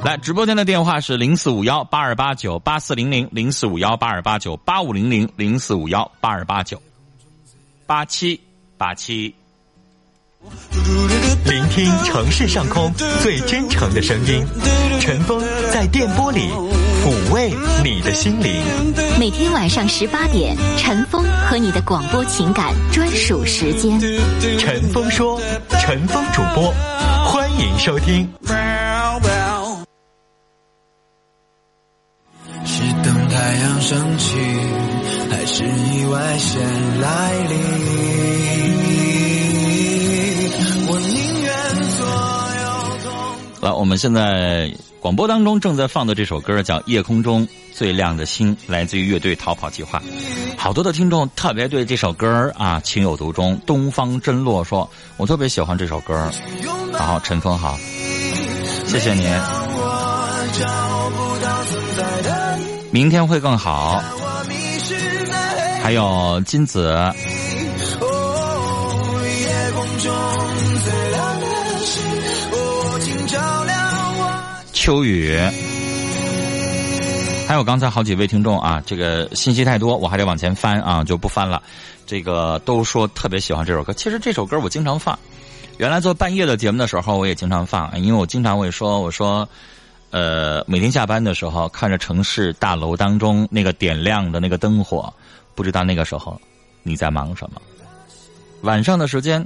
[0.04, 6.82] 来，直播间的电话是零四五幺八二八九八四零零零四五幺八二八九八五零零零四五幺八二八九
[7.86, 8.40] 八七
[8.78, 9.34] 八七。
[11.46, 14.46] 聆听城市上空最真诚的声音，
[15.02, 16.48] 陈峰在电波里
[17.04, 17.52] 抚慰
[17.84, 18.54] 你的心灵。
[19.20, 24.00] 每天晚上十八点，陈峰和你的广播情感专属时间。
[24.60, 25.42] 陈峰说，
[25.82, 26.72] 陈峰主播，
[27.26, 28.30] 欢迎收听。
[33.48, 34.36] 太阳升起，
[35.32, 36.62] 还是意外先
[37.00, 37.58] 来临？
[40.90, 41.54] 我宁愿
[41.92, 42.06] 所
[42.60, 42.66] 有
[43.06, 43.14] 痛。
[43.62, 50.04] 来，我们现在广播当中正在放的这首歌叫《夜空中最亮的星》，来自于乐队逃跑计划。
[50.58, 53.58] 好多的听众特别对这首歌啊情有独钟。
[53.66, 56.30] 东方真落说：“我特别喜欢这首歌。”
[56.92, 57.80] 然后陈峰好，
[58.86, 59.26] 谢谢您。
[62.92, 64.02] 明天会更好。
[65.82, 66.94] 还有金子，
[74.74, 75.38] 秋雨，
[77.48, 81.62] 还有刚才好几位听众啊，这个信息太多，我还得往前翻啊，就不翻了。
[82.06, 85.18] 这个都说特别喜欢这首歌，其实这首歌我经常放。
[85.78, 89.48] 原来做半夜的节目的时候，我也经常放，因为我经常会说，我说，
[90.10, 95.14] 呃，每天下班的时候，看着城市大楼当中那个点亮的那个灯火，
[95.54, 96.40] 不知道那个时候
[96.82, 97.62] 你在忙什么。
[98.62, 99.46] 晚上的时间，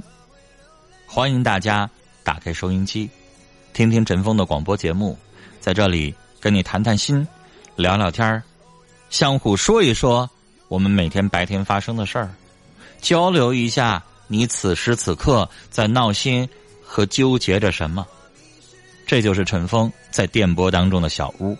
[1.06, 1.90] 欢迎大家
[2.22, 3.10] 打开收音机，
[3.72, 5.18] 听听陈峰的广播节目，
[5.60, 7.26] 在这里跟你谈谈心，
[7.76, 8.42] 聊聊天儿
[9.10, 10.30] 相互说一说
[10.68, 12.32] 我们每天白天发生的事儿，
[13.00, 16.48] 交流一下你此时此刻在闹心
[16.82, 18.06] 和纠结着什么。
[19.06, 21.56] 这就是陈峰在电波当中的小屋。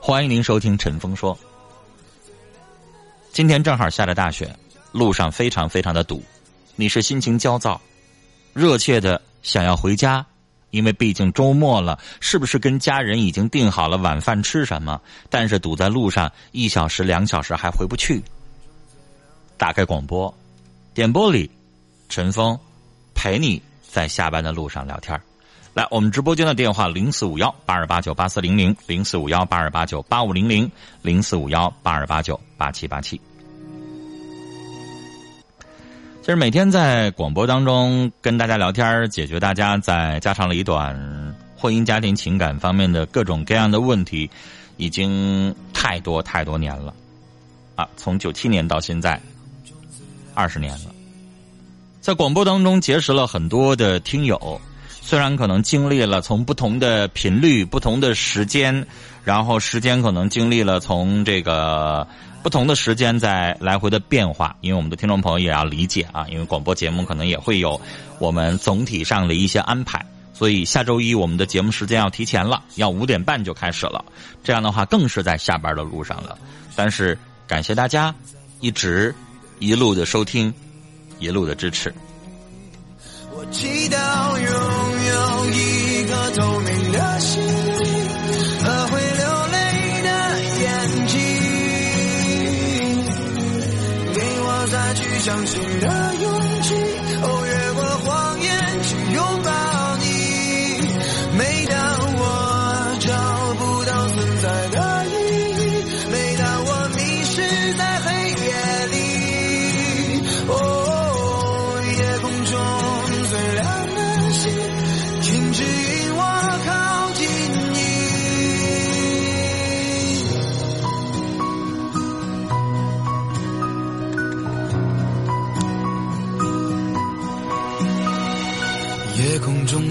[0.00, 1.38] 欢迎您收听陈峰说。
[3.32, 4.54] 今天正好下着大雪，
[4.92, 6.22] 路上非常非常的堵。
[6.76, 7.80] 你是心情焦躁，
[8.52, 10.24] 热切的想要回家，
[10.70, 15.00] 因为毕竟周末了，是不是跟家人已经定好了晚饭吃什么？
[15.28, 18.22] 但是堵在路上一小时、两小时还回不去。
[19.56, 20.32] 打开广播，
[20.92, 21.50] 点播里，
[22.08, 22.58] 陈峰
[23.14, 25.22] 陪你在下班的路上聊天儿
[25.74, 30.70] 来，我们直播间的电话零四五幺八二八九八四零零零四五幺八二八九八五零零
[31.02, 33.20] 零四五幺八二八九八七八七。
[36.20, 40.94] 其实每天在广播当中跟大家聊天，解决大家在家长里短、
[41.56, 44.30] 婚姻家庭情感方面的各种各样的问题，
[44.76, 46.94] 已经太多太多年了，
[47.74, 49.20] 啊，从九七年到现在，
[50.34, 50.94] 二十年了，
[52.00, 54.60] 在广播当中结识了很多的听友。
[55.06, 58.86] 虽然可能经历了从不同的频率、不同的时间，
[59.22, 62.08] 然后时间可能经历了从这个
[62.42, 67.78] 不同的时间在来回的变化，因为我们的听众朋友也要理解啊，因为广播节目可能也会有
[68.18, 74.02] 我们总体上的一些安排，所以下周一我们的节目时间要提前了，要五点半就开始了，
[74.42, 76.38] 这样的话更是在下班的路上了。
[76.74, 78.14] 但是感谢大家
[78.60, 79.14] 一直
[79.58, 80.52] 一路的收听，
[81.18, 81.94] 一路的支持。
[83.36, 84.38] 我祈祷
[95.24, 97.03] 相信的勇气。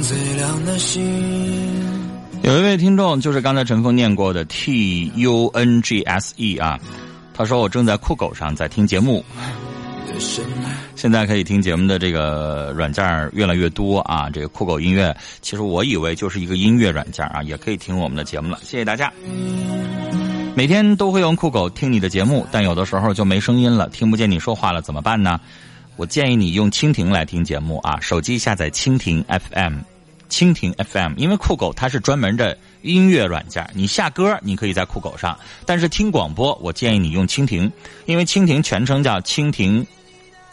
[0.04, 1.02] 最亮的星。
[2.42, 6.78] 有一位听众就是刚才陈峰念过的 T U N G S E 啊，
[7.34, 9.24] 他说我正在酷狗上在听节目。
[10.96, 18.60] 现在可以听节目的这个软件越来越多啊，这个酷狗音乐，其实我以为就是一个音乐软件啊，也可以听我们的节目了。
[18.62, 19.12] 谢谢大家。
[20.56, 25.40] 每天都会用酷狗听你的节目，但有的时候就没声音了，听不见你说话了，怎么办呢？
[25.96, 29.78] 我建议你用蜻蜓来听节目啊，手机下载蜻蜓 FM，
[30.34, 37.72] 蜻蜓 FM，因为酷狗它是专门的音乐软件，你下歌你可以在酷狗上，但是听广播我建议你用蜻蜓，
[38.08, 39.86] 因为蜻蜓全称叫蜻蜓。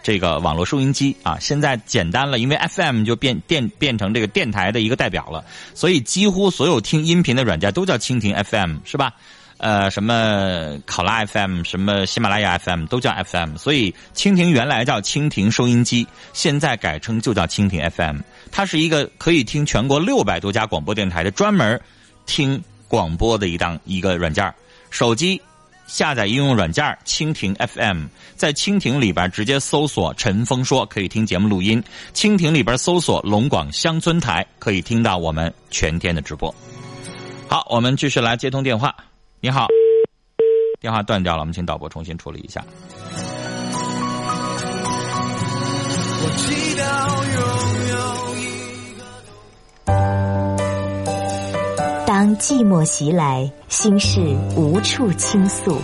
[0.02, 9.14] 这个网络收音机啊，现在简单了，因为 FM 就变电变成这个电台的一个代表了，所以几乎所有听音频的软件都叫蜻蜓 FM，是吧？
[9.60, 18.20] 呃，什么考拉 FM，什么喜马拉雅 FM 都叫 FM，所以蜻蜓原来叫蜻蜓收音机，现在改称就叫蜻蜓 FM。
[18.50, 21.78] 它是一个可以听全国六百多家广播电台的专门
[22.24, 24.52] 听广播的一档一个软件
[24.88, 25.40] 手机。
[25.86, 28.04] 下载应用软件蜻蜓 FM，
[28.36, 31.82] 在蜻蜓里边直接搜索“陈峰说”，可以听节目录音。
[32.14, 36.54] 蜻蜓里边搜索“龙广乡村台”，可以听到我们全天的直播。
[37.48, 38.94] 好，我们继续来接通电话。
[39.42, 39.66] 你好，
[40.82, 42.62] 电话断掉了，我们请导播重新处理一下。
[46.22, 46.82] 我祈祷
[47.32, 47.40] 拥
[47.88, 47.96] 有
[52.06, 54.20] 当寂寞袭来，心事
[54.54, 55.80] 无处倾诉。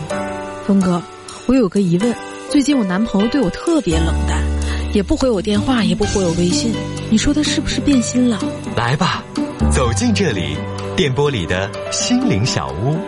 [0.66, 1.00] 峰哥，
[1.46, 2.14] 我有个疑问，
[2.50, 4.44] 最近我男朋友对我特别冷淡，
[4.92, 6.74] 也不回我电话，也不回我微信，
[7.08, 8.38] 你说他是不是变心了？
[8.76, 9.24] 来吧，
[9.72, 10.58] 走进这里，
[10.94, 12.98] 电波里的心灵小屋，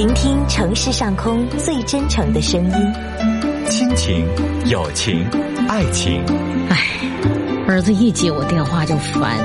[0.00, 2.72] 聆听城市上空最真诚的声音。
[3.68, 4.26] 亲情、
[4.64, 5.26] 友情、
[5.68, 6.24] 爱情，
[6.70, 6.78] 唉，
[7.68, 9.36] 儿子一接我电话就烦，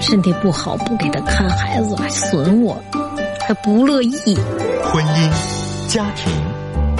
[0.00, 2.80] 身体不好不给他看孩子，还损我，
[3.40, 4.38] 还不乐意。
[4.84, 6.32] 婚姻、家庭、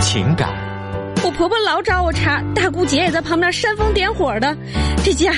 [0.01, 0.49] 情感，
[1.25, 4.57] 我婆婆老找我茬，大姑姐也在旁边煽风点火的，
[5.05, 5.31] 这家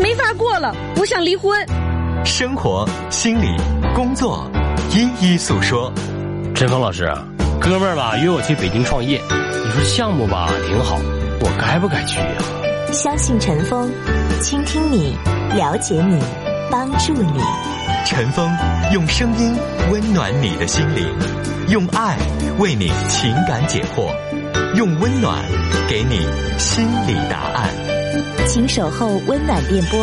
[0.00, 1.56] 没法过了，我想离婚。
[2.24, 3.46] 生活、心理、
[3.94, 4.50] 工作，
[4.90, 5.92] 一一诉说。
[6.56, 7.06] 陈峰老师，
[7.60, 10.96] 哥们儿吧约我去北京创业，你说项目吧挺好，
[11.38, 13.92] 我该不该去呀、相信陈峰，
[14.40, 15.14] 倾听你，
[15.54, 16.18] 了解你，
[16.70, 17.42] 帮助你。
[18.06, 18.50] 陈峰
[18.94, 19.54] 用声音
[19.92, 21.06] 温暖你的心灵，
[21.68, 22.16] 用爱
[22.58, 24.08] 为你情感解惑，
[24.76, 25.44] 用温暖
[25.90, 26.26] 给你
[26.56, 27.68] 心理答案。
[28.48, 30.00] 请守候温暖电波，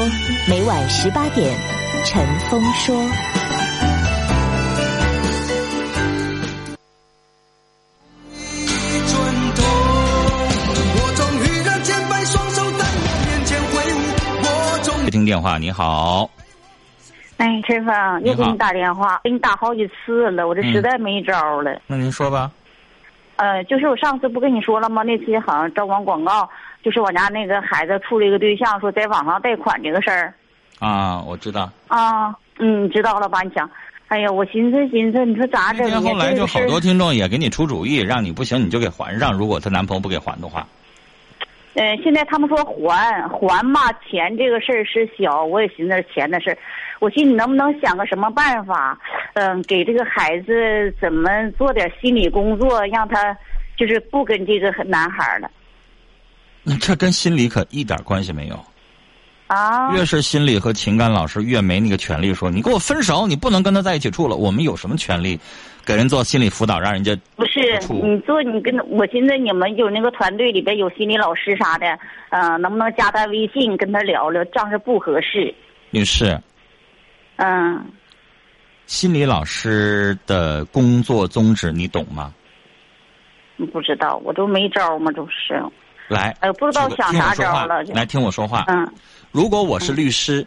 [0.47, 1.51] 每晚十八点，
[2.05, 2.95] 陈峰说。
[15.43, 16.29] 话，你好，
[17.35, 21.81] 哎，陈峰，又给你打电话，给你打好几次了，我这实在没招了。
[21.85, 22.49] 那您说吧。
[23.35, 25.03] 呃，就是我上次不跟你说了吗？
[25.03, 26.49] 那次好像招光广告，
[26.81, 30.33] 就是我家那个孩子处了一个对象，说在网上贷款这个事儿
[30.79, 31.69] 啊，我知道。
[31.89, 33.41] 啊，嗯，知道了吧？
[33.41, 33.69] 你想，
[34.07, 35.95] 哎呀，我寻思寻思，你说咋整呢？
[35.95, 39.33] 那天后来就好多听众也给你出主意，让你不行你就给还上。
[39.33, 40.65] 如果她男朋友不给还的话，
[41.73, 46.57] 呃，现在他们说还还嘛，钱这个事儿是小，我也寻思钱的事儿，
[46.99, 48.97] 我寻思你能不能想个什么办法，
[49.33, 53.35] 嗯、给这个孩子怎么做点心理工作，让他
[53.75, 55.49] 就是不跟这个男孩儿了
[56.63, 58.59] 那这跟心理可一点关系没有。
[59.47, 59.93] 啊？
[59.93, 64.35] 越是心理和情感老师，越没那个权利说你跟我分手，你不能跟他在一起住了。
[64.35, 65.39] 我们有什么权利
[65.85, 67.59] 给人做心理辅导，让人家不是
[67.89, 74.43] 你做你跟我寻思你们有那个团队里边有心理老师啥的，嗯、能不能加他微信跟他聊聊？
[74.45, 75.53] 这样是不合适，
[75.89, 76.39] 女士，
[77.37, 77.83] 嗯。
[78.85, 82.33] 心理老师的工作宗旨你懂吗？
[83.71, 85.61] 不知道，我都没招嘛，都是。
[86.09, 88.65] 来，哎不知道想啥招了来听我说话。
[88.67, 88.85] 嗯
[89.31, 90.45] 如果我是律师，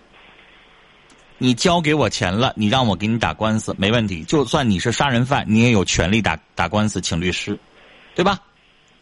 [1.38, 4.24] 你交给我钱了，你让我给你打官司没问题。
[4.24, 7.58] 就算你是杀人犯，你也有权利打打官司，请律师，
[8.14, 8.40] 对吧？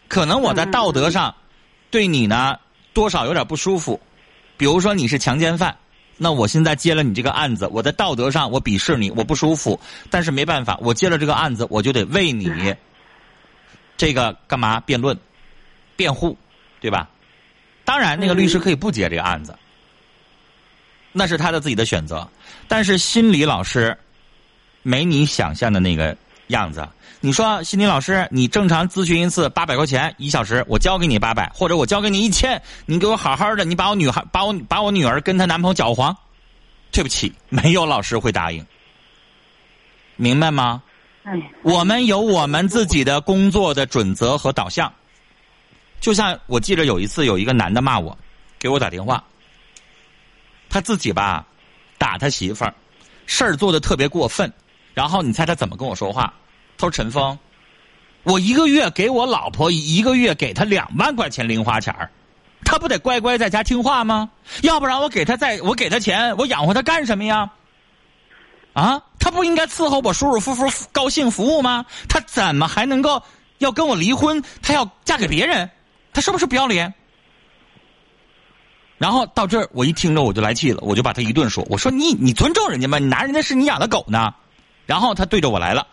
[0.08, 1.34] 可能我在道德上
[1.90, 2.58] 对你呢
[2.92, 4.00] 多少有点不舒服，
[4.56, 5.76] 比如说你是强奸犯，
[6.16, 9.80] 那我现在接了你这个案子，我在道德上我鄙视你，我不舒服，
[10.10, 12.74] 但是没办法，我接了这个案子，我就得为你
[13.96, 15.16] 这个干嘛辩论、
[15.96, 16.36] 辩护，
[16.80, 17.08] 对吧？
[17.84, 19.56] 当然，那个律师可以不接这个案子，
[21.14, 22.28] 那是他的自己的选择。
[22.68, 23.96] 但是心理老师
[24.82, 26.14] 没你想象的那个
[26.48, 26.86] 样子。
[27.20, 36.14] 你说心理老师，你正常咨询一次八百块钱一小时，我交给你八百，或者我交给你一千，你给我好好的，你把我女孩把我把我女儿跟她男朋友搅黄，
[36.92, 38.62] 对不起，没有老师会答应，
[40.16, 40.82] 明白吗？
[41.22, 44.92] 哎，我们有我们自己的工作的准则和导向。
[46.02, 48.14] 就像我记着有一次，有一个男的骂我，
[48.58, 49.24] 给我打电话，
[50.74, 51.46] 他自己吧
[51.98, 52.74] 打他媳妇儿，
[53.26, 54.52] 事儿做的特别过分。
[54.92, 56.34] 然后你猜他怎么跟我说话？
[56.76, 57.38] 他说：“陈峰，
[58.24, 62.10] 我一个月给我老婆一个月给她两万块钱零花钱儿，
[62.64, 64.28] 她不得乖乖在家听话吗？
[64.62, 67.48] 要不然我给她再我给她钱，我养活她干什么呀？
[68.72, 71.86] 啊，她不应该伺候我舒舒服服高兴服务吗？
[72.08, 73.22] 她怎么还能够
[73.58, 74.42] 要跟我离婚？
[74.60, 75.70] 她要嫁给别人？
[76.12, 76.92] 她是不是不要脸？”
[78.96, 82.98] 然后到这儿，我一听着我就来气了，我就把他一顿说：“我说你你尊重人家吗？
[82.98, 84.32] 你拿人家是你养的狗呢。”
[84.86, 85.86] 然后他对着我来了，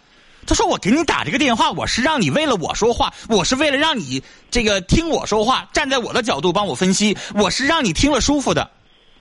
[0.46, 8.70] 他说：“我给你打这个电话，我是让你为了我说话，我是为了让你这个听我说话，站在我的角度帮我分析，我是让你听了舒服的。”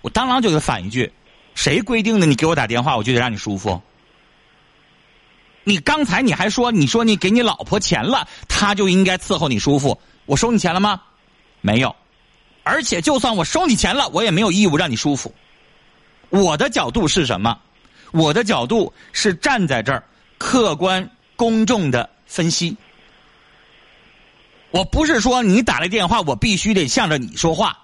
[0.03, 1.12] 我当啷就得反一句
[1.55, 2.26] ：“谁规定的？
[2.26, 3.81] 你给我打电话，我就得让你舒服？
[5.64, 10.01] 你刚才你还说，你说你给你老婆钱了，她就应该伺候你舒服。
[10.26, 11.01] 我收你钱了吗？
[11.61, 11.95] 没有。
[12.63, 15.35] 而且就算我收你钱了，我也没有义务让你舒服。
[16.29, 17.59] 我的角度是什么？
[18.13, 20.03] 我的角度是站在这儿，
[20.39, 22.77] 客观公正的分析。
[24.71, 27.79] 我不是说你打来电话，我必须得向着你说话。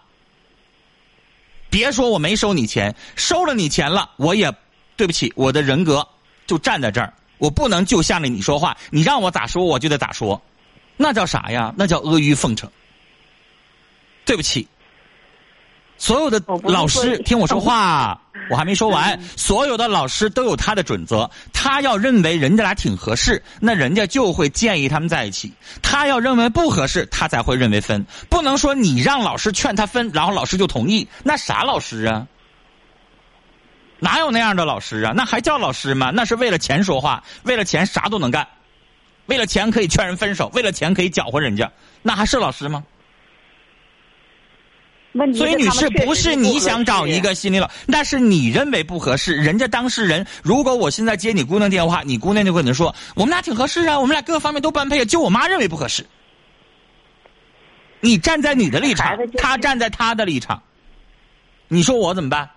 [1.68, 4.52] 别说我没收你钱，收了你钱了，我也
[4.96, 6.06] 对不起，我的人格
[6.46, 8.76] 就站在这儿，我不能就向着你说话。
[8.90, 10.40] 你让我咋说，我就得咋说，
[10.96, 11.74] 那叫啥呀？
[11.76, 12.70] 那叫阿谀奉承。
[14.26, 14.68] 对不起，
[15.96, 18.20] 所有的老师 听我说话，
[18.50, 19.18] 我还没说完。
[19.36, 25.48] 所有的老师都有他的准则，他要认为人家俩挺合适，那人家就会建议他们在一起；
[25.80, 28.04] 他要认为不合适，他才会认为分。
[28.28, 32.26] 不能说你让老师劝他分，然后老师就同意，那啥老师啊？
[33.98, 35.12] 哪有那样的老师啊？
[35.16, 36.10] 那还叫老师吗？
[36.10, 38.46] 那是为了钱说话，为了钱啥都能干，
[39.26, 41.70] 为了钱可以劝人分手，为了钱可以搅和人家，
[42.02, 42.84] 那还是老师吗？
[45.34, 49.34] 所以，女士，不是你想找一个心理老，那是你认为不合适。
[49.34, 56.04] 人家当事人，如果我现在接你姑娘电话，你姑娘就跟你说，我们俩挺合适啊，我们俩各个方面都般配，就我妈认为不合适。
[58.00, 60.62] 你站在你的立场，他站在他的立场，
[61.68, 62.50] 你说我怎么办？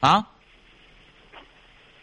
[0.00, 0.26] 啊？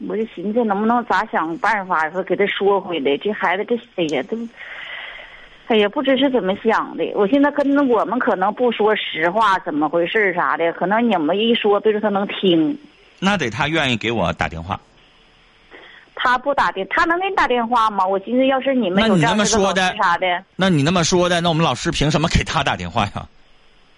[0.07, 4.37] 我就寻思能不能咋想办法说给他说回来，这孩子这哎呀都。
[5.69, 7.03] 哎呀，不知是怎么想的。
[7.13, 12.75] 我现在跟我们可能不说实话，怎么回事啥的，可能你们一说，别说他能听。
[13.19, 14.79] 那得他愿意给我打电话。
[16.15, 18.03] 他不打电，他能给你打电话吗？
[18.03, 23.27] 我寻思，要是你们有这样的说的啥的，那你那么说的，那我们老师凭什么给他打电话呀？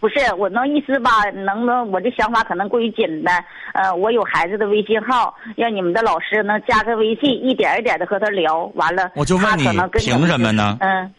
[0.02, 1.90] 不是，我能意思吧，能不能？
[1.90, 3.42] 我这想法可能过于简单。
[3.74, 8.66] 呃，我有孩子的微信号，让你们的老师能加个微信，一点一点的和他聊。
[8.76, 9.64] 完了，我就问你，
[9.94, 10.78] 凭什么呢？
[10.82, 11.10] 嗯。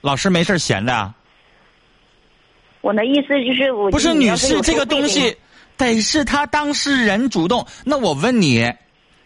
[0.00, 1.12] 老师没事闲的，
[2.80, 5.36] 我那意思就是我不是女士，这个东西
[5.76, 7.66] 得是他当事人主动。
[7.84, 8.72] 那我问你，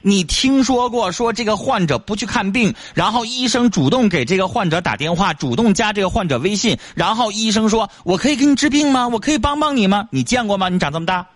[0.01, 9.07] 你听说过说这个患者不去看病，然后医生主动给这个患者打电话，主动加这个患者微信，然后医生说：“我可以给你治病吗？
[9.07, 10.71] 我可以帮帮你吗？”你见过吗？
[10.71, 11.27] 你长这么大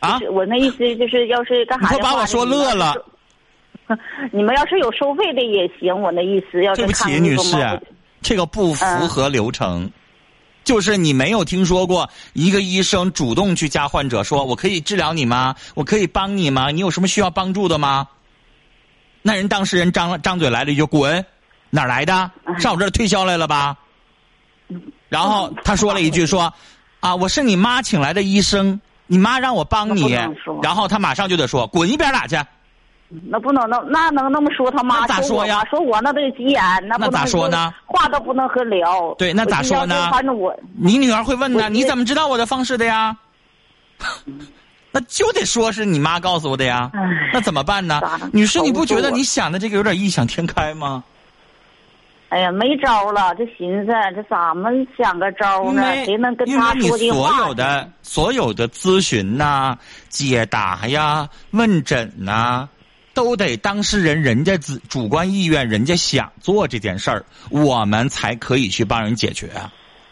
[0.00, 0.18] 啊？
[0.32, 1.88] 我那意思就是要是干啥？
[1.88, 2.94] 你快把我说乐了。
[4.32, 7.80] 你们要是有收费的也行，我那意思要是对不起，女士，
[8.22, 9.90] 这个不符合流程。
[10.62, 15.54] 就是你没有听说过一个医生主动去加患者，说我可以治疗你吗？
[15.74, 16.70] 我可以帮你吗？
[16.70, 18.06] 你有什么需要帮助的吗？
[19.22, 21.24] 那人当事人张张嘴来了一句：“滚！”
[21.70, 22.30] 哪来的？
[22.60, 23.76] 上我这儿推销来了吧？
[25.08, 26.52] 然后他说了一句：“说
[27.00, 30.12] 啊，我是你妈请来的医生，你妈让我帮你。”
[30.62, 32.36] 然后他马上就得说：“滚一边打去。”
[33.28, 34.70] 那不能，那那能那么说？
[34.70, 35.64] 他妈咋说呀？
[35.68, 37.72] 说我那得急眼，那那咋说呢？
[37.84, 39.12] 话都不能和聊。
[39.18, 40.08] 对，那咋说呢？
[40.12, 41.68] 反正我，你女儿会问呢？
[41.68, 43.16] 你怎么知道我的方式的呀？
[44.92, 46.90] 那就得说是你妈告诉我的呀。
[47.32, 48.00] 那怎么办呢？
[48.32, 51.02] 女士，你不觉得你想的这个有点异想天开吗？
[52.28, 55.82] 哎呀，没招了，这寻思这咋们想个招呢？
[56.04, 57.28] 谁能跟他说的话？
[57.28, 59.76] 所有的所有的咨询呐、
[60.08, 62.68] 解答呀、问诊呐。
[63.22, 69.50] 都得当事人人家主主观意愿，人家想做这件事儿，我们才可以去帮人解决，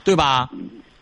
[0.05, 0.51] 对吧？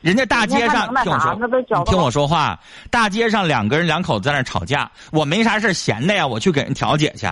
[0.02, 2.60] 人家大街上听我说，听我说话，
[2.92, 7.26] 大街上两个人两口子在那吵架，我没啥事闲的呀，我去给人调解去。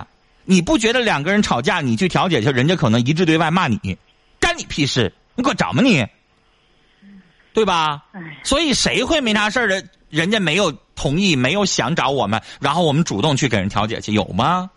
[0.45, 3.97] 你不觉得两个人吵架，你去调解去，人家可能一致对外骂你，
[4.41, 5.13] 干你屁事？
[5.37, 6.05] 你给我找吗你？
[7.53, 8.03] 对吧？
[8.43, 9.85] 所以谁会没啥事的？
[10.11, 14.71] 人家没有同意，没有想找我们，然后我们主动去给人调解去，有吗？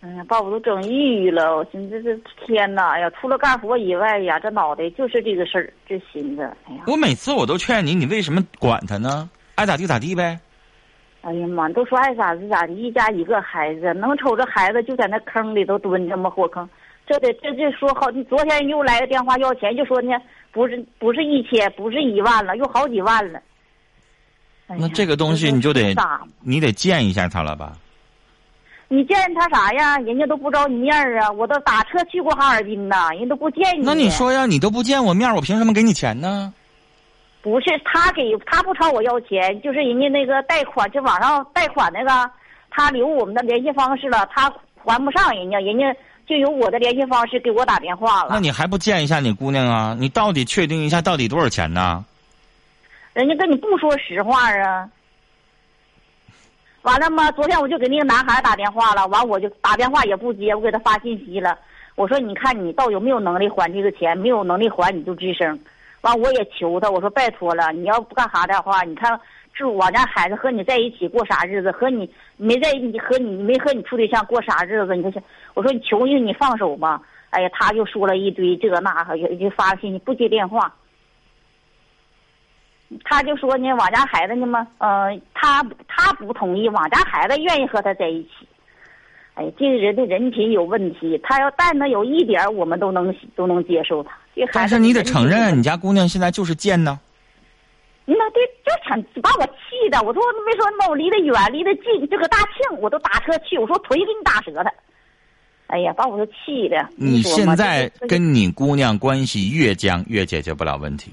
[0.00, 1.56] 哎呀，把我都整抑郁了。
[1.56, 2.14] 我寻思这
[2.46, 9.30] 天哪，哎呀，除了干活以外呀，这脑袋就是这个事儿，这寻思，哎呀，我每次我都劝你，你为什么管他呢？
[9.54, 10.38] 爱咋地咋地呗。
[11.22, 16.28] 哎呀妈，都说爱咋地咋地，一家一个孩子，能瞅着孩子就在那坑里头蹲着吗？
[16.28, 16.68] 火坑，
[17.06, 20.10] 这得这这说好，昨天又来个电话要钱，就说呢，
[20.52, 23.40] 不是不是一千，不是一万了，又好几万了。
[24.66, 26.20] 那这个东西你就得咋？
[26.40, 27.72] 你得见一下他了吧？
[28.88, 29.98] 你见他啥呀？
[29.98, 31.30] 人家都不着你面儿啊！
[31.32, 33.84] 我都打车去过哈尔滨呢，人都不见你。
[33.84, 36.52] 那你说呀，你都不见我面儿，我凭什么给你钱呢？
[37.42, 42.30] 不是他给他不朝我要钱，就是人家那个贷款，就网上贷款那个，
[42.70, 44.50] 他留我们的联系方式了，他
[44.84, 45.94] 还不上人家，人家
[46.26, 48.28] 就有我的联系方式给我打电话了。
[48.30, 49.96] 那你还不见一下你姑娘啊？
[49.98, 52.04] 你到底确定一下到底多少钱呢？
[53.14, 54.88] 人家跟你不说实话啊。
[56.82, 57.30] 完了吗？
[57.32, 61.58] 昨天我就给那个男孩打电话了，完我就打电话也不接，我给他发信息了。
[61.94, 64.18] 我说你看你到有没有能力还这个钱？
[64.18, 65.58] 没有能力还你就吱声。
[66.02, 69.18] 完我也求他，我说拜托了，你要不干啥的话，你看
[69.54, 71.72] 这我家孩子和你在一起过啥日子？
[71.72, 74.94] 和你没在你和你没和你处对象过啥日子？
[74.94, 75.22] 你说
[75.54, 77.00] 我说你求求你放手吧。
[77.30, 80.70] 哎呀，他就说了一堆这那个，就发信息不接电话。
[83.04, 88.46] 他就说呢，我家孩子呢嘛，呃，他他不同意，我家孩子愿意和他在一起。
[89.34, 94.10] 哎，这个人的人品有问题，他要但能有一点，我们都能都能接受他。
[94.52, 97.00] 但是你得承认，你家姑娘现在就是贱呢。
[98.04, 100.00] 那对，就挺把我气的。
[100.02, 104.72] 我说为什么我离得远，离得近，这个大庆我都打车去，我说腿给你打折他。
[105.66, 106.86] 哎呀，把我都气的。
[106.96, 111.10] 你现在跟你姑娘关系越僵，越解决不了问题。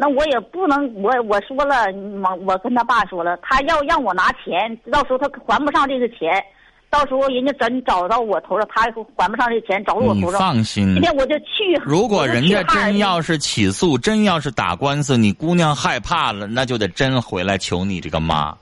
[0.00, 1.86] 那我也不能，我我说了，
[2.22, 6.40] 我我跟他爸说了，他要让我拿钱，到时候他还不上这个钱，
[6.88, 9.04] 到时候人家真找到我头上，他还不
[9.36, 10.38] 上这钱，找到我头上。
[10.38, 11.74] 放心今天我就去。
[11.82, 18.56] 如果人家真要是起诉，真要是打官司，你姑娘害怕了，那就得真回来求你这个妈。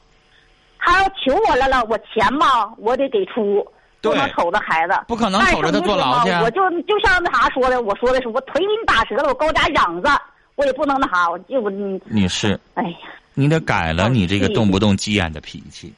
[0.78, 3.62] 他要求我来了，我钱嘛，我得给出，
[4.00, 10.10] 不能瞅着孩子，不可能瞅着他坐牢去啊我就就像那啥说的，我说的是我腿给你打折了，我高家养着，
[10.56, 12.96] 我也不能那啥，我就我你，女士，哎呀，
[13.34, 15.92] 你得改了你这个动不动急眼的脾气。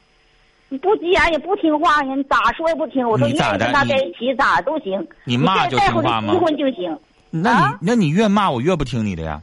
[0.67, 6.95] 你不急眼也不听话呀，你咋说也不听，我说愿你咋的意跟他在一起咋都行，你骂就听话吗离婚就行。
[7.31, 9.41] 那你、那你越骂我越不听你的呀。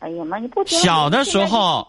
[0.00, 0.78] 哎呀妈，你不听。
[0.80, 1.86] 小的时候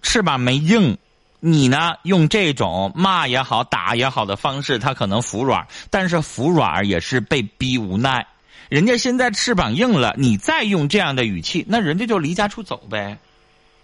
[0.00, 0.96] 翅膀没硬，
[1.40, 8.26] 你呢用这种骂也好、打也好的方式，他可能服软，但是服软也是被逼无奈。
[8.68, 13.18] 人家现在翅膀硬了，你再用这样的语气，那人家就离家出走呗。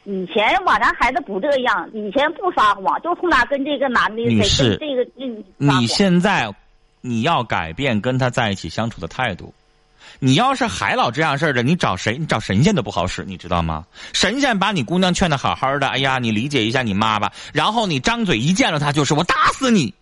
[0.05, 6.53] 以前我家孩子不这样，以前不撒谎，就从哪跟这个男的谁女士这个这你现在
[7.03, 9.53] 你要改变跟他在一起相处的态度。
[10.19, 12.17] 你要是还老这样式儿的，你找谁？
[12.19, 13.87] 你找神仙都不好使，你知道吗？
[14.13, 17.31] 神仙把你姑娘劝的好好的，哎呀，你理解一下你妈吧。
[17.53, 19.95] 然后你张嘴一见了她就是我打死你，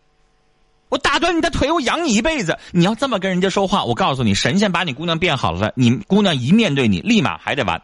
[0.90, 2.56] 我打断你的腿，我养你一辈子。
[2.72, 7.80] 你要这么跟人家说话，我告诉你，神仙把你姑娘变好了，你姑娘一面对你，立马还得完，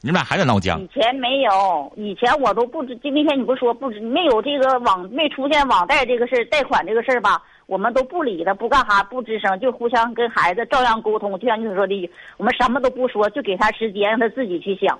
[0.00, 0.88] 你们俩还得闹僵以。
[0.88, 2.96] 前没有，以前我都不知。
[3.02, 11.38] 今天你不说不知，没有这个网，没出现网贷这个事，贷款这个事吧，我们都不理他，不干哈，不吱声，就互相跟孩子照样沟通。
[11.38, 14.98] 就像你所说的，我们什么都不说，就给他时间，让他自己去想。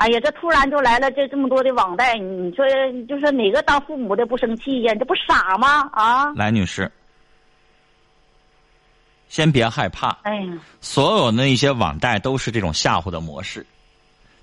[0.00, 2.64] 哎呀，这突然就来了这这么多的网贷，你说
[3.06, 4.94] 就是哪个当父母的不生气呀？
[4.94, 5.90] 这不傻吗？
[5.92, 6.32] 啊！
[6.32, 6.90] 来，女士，
[9.28, 10.16] 先别害怕。
[10.22, 13.66] 哎呀，所有的那些网贷都是这种吓唬的模式。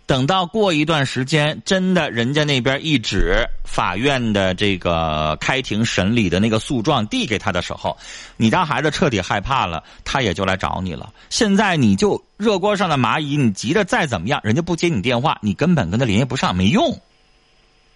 [0.07, 7.95] 等到过一段时间，真的人家那边一纸法院的这个开庭审理的那个诉状递给他的时候，
[8.37, 11.11] 你家孩子彻底害怕了，他也就来找你了。
[11.29, 16.97] 现在你就热锅上的蚂蚁，你急着再怎么样，人家不接你电话，你根本跟他联系不上，没用。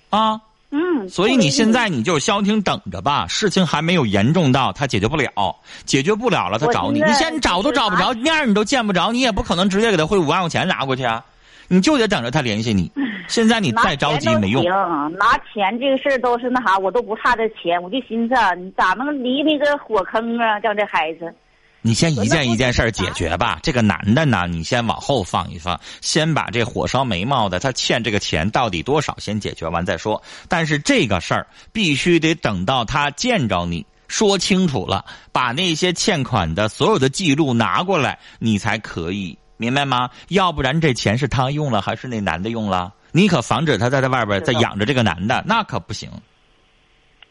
[0.09, 0.41] 啊，
[0.71, 5.55] 嗯，所以你现在你就消停等着吧，事情还没有严重到他解决不了，
[5.85, 11.23] 解决不了了他找你，你现在找都找不着，面儿你都见不着，你也不可能直接给他汇五万块钱拿过去啊，
[11.71, 12.91] 你就得等着他联系你。
[13.29, 14.61] 现在你再着急没用。
[14.65, 20.59] 拿钱都行拿钱这个事儿都是那啥，我都不差这钱，我就寻思啊，你咋能离那个火坑啊？
[20.59, 21.33] 叫这孩子，
[21.81, 23.57] 你先一件一件事儿解决吧。
[23.63, 30.21] 这个男的呢，你先往后放一放，先把这火烧眉毛的他欠这个钱到底多少先解决完再说。
[30.49, 33.85] 但是这个事儿必须得等到他见着你。
[34.09, 40.09] 说清楚了，把那些欠款的所有的记录拿过来，你才可以明白吗？
[40.29, 42.91] 要不然这钱是他用了还是那男的用了？
[43.11, 46.09] 你可防止他在在外边再养着这个男的，那可不行。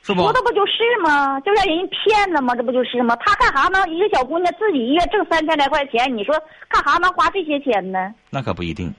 [0.03, 0.73] 是不说的不就是
[1.03, 1.41] 吗？
[1.41, 2.55] 就让人骗了吗？
[2.55, 3.17] 这不就是吗？
[3.17, 6.17] 他干啥能一个小姑娘自己一月挣三千来块钱？
[6.17, 6.35] 你说
[6.69, 8.15] 干啥能花这些钱呢？
[8.31, 8.95] 那可不一定。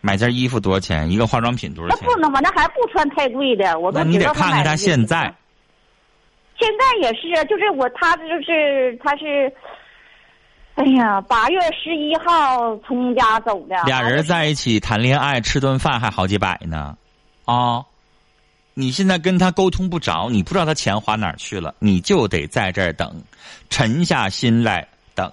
[0.00, 1.10] 买件衣服多少钱？
[1.10, 2.06] 一个化妆品多少钱？
[2.06, 2.40] 那不能，吧？
[2.40, 3.78] 那还不穿太贵的。
[3.80, 5.34] 我都那你得看看他现在。
[6.58, 9.50] 现在也是，就是我，他就是他是，
[10.76, 13.76] 哎呀，八月十一号从家走的。
[13.84, 16.96] 俩人在一起谈恋爱，吃顿饭还好几百呢，
[17.44, 17.84] 啊！
[18.72, 23.22] 你现在跟他沟通不着，你不知道他钱花哪儿去了，你就得在这儿等，
[23.68, 25.30] 沉下心来等。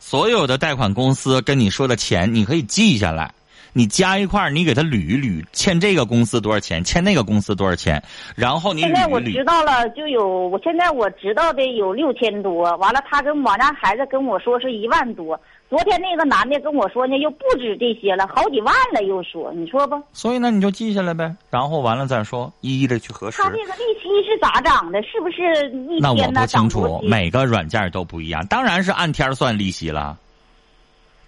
[0.00, 3.32] 所有的贷款公司跟你说的钱，你可以记下来，
[3.72, 8.02] 你加一块儿，你给他捋一捋，欠这个公司多少钱，欠那个公司多少钱，
[8.36, 9.20] 然后你现在我。
[9.20, 15.40] 知道了，就有我现在我知道的有六千多，完了他跟我家孩子跟我说是一万多。
[15.70, 23.40] 昨天那个男的跟我说呢，又不止这些了，好几万了，又说，你说吧，所以呢，你就记下来呗，然后完了再说，一一的去核实。
[23.40, 25.00] 他这个利息是咋涨的？
[25.02, 30.18] 是不是一那我不清楚，每个软件都不一样，当然是按天算利息了。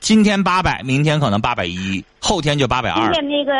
[0.04, 3.10] 今天八百，明天可能八百一，后天就八百今二。
[3.10, 3.52] 天那个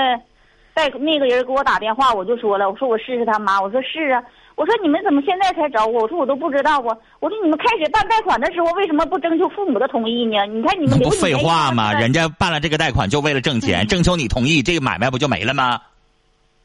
[0.74, 4.22] 贷那个人给我打电话，我就说了，我说我试试他妈，我说是啊，
[4.54, 6.02] 我说你们怎么现在才找我？
[6.02, 10.44] 我说我都不知道啊，我说你们开始办贷款的时候为什么不征求父母的同意呢？
[10.44, 11.94] 你看你们不废话吗？
[11.94, 15.80] 人家办了这个贷款就为了挣钱，征求你同意，这个买卖不就没了吗？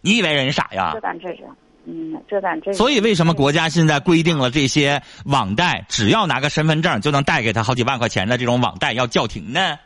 [0.01, 0.99] 你以为人傻呀这？
[0.99, 1.45] 咱这是，
[1.89, 2.71] 嗯，这咱这。
[2.73, 9.77] 所以为什么国家现在规定了这些网贷，只要拿个身份证就能贷给他好几万块钱的这种网贷要叫停呢？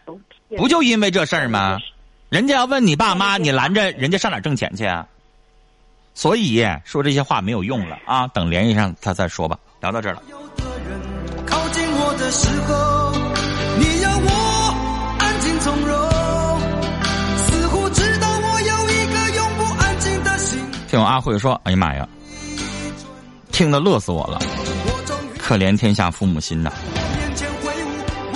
[0.58, 1.80] 不就因为这事儿吗？
[2.30, 5.08] 人家要问你爸妈，你拦着人家上哪挣钱去啊？
[6.16, 8.28] 所以说这些话没有用了啊！
[8.28, 9.58] 等联系上他再说吧。
[9.82, 10.22] 聊到这儿了。
[11.46, 13.03] 靠近我的时候，
[20.94, 22.08] 听阿慧说：“哎呀妈呀，
[23.52, 24.38] 听得乐死我了！
[25.40, 26.72] 可怜天下父母心呐！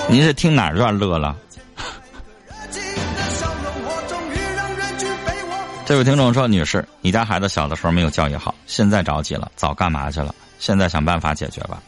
[0.10, 1.38] 您是听哪段乐了？”
[5.86, 10.34] 这位听众说：“女士，你家孩子小的时候没有教育好，现在着急了，早干嘛去了？
[10.58, 11.80] 现在想办法解决吧。”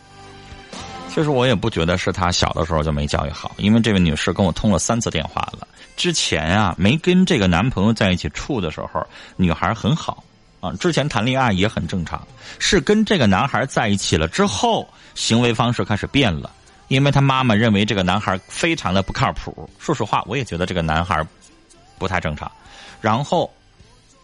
[1.09, 5.67] 其实我也不觉得是他小的时候就没教育好，因为这位女士跟我通了三次电话了。
[5.97, 9.03] 之前啊，没跟这个男朋友在一起处的时候，
[9.35, 10.23] 女孩很好
[10.59, 12.25] 啊，之前谈恋爱也很正常。
[12.59, 16.51] 是跟这个男孩在一起了之后，行为方式开始变了，
[16.87, 19.69] 因为他妈妈认为这个男孩非常的不靠谱。
[19.79, 21.25] 说实话，我也觉得这个男孩
[21.97, 22.51] 不太正常。
[23.01, 23.51] 然后。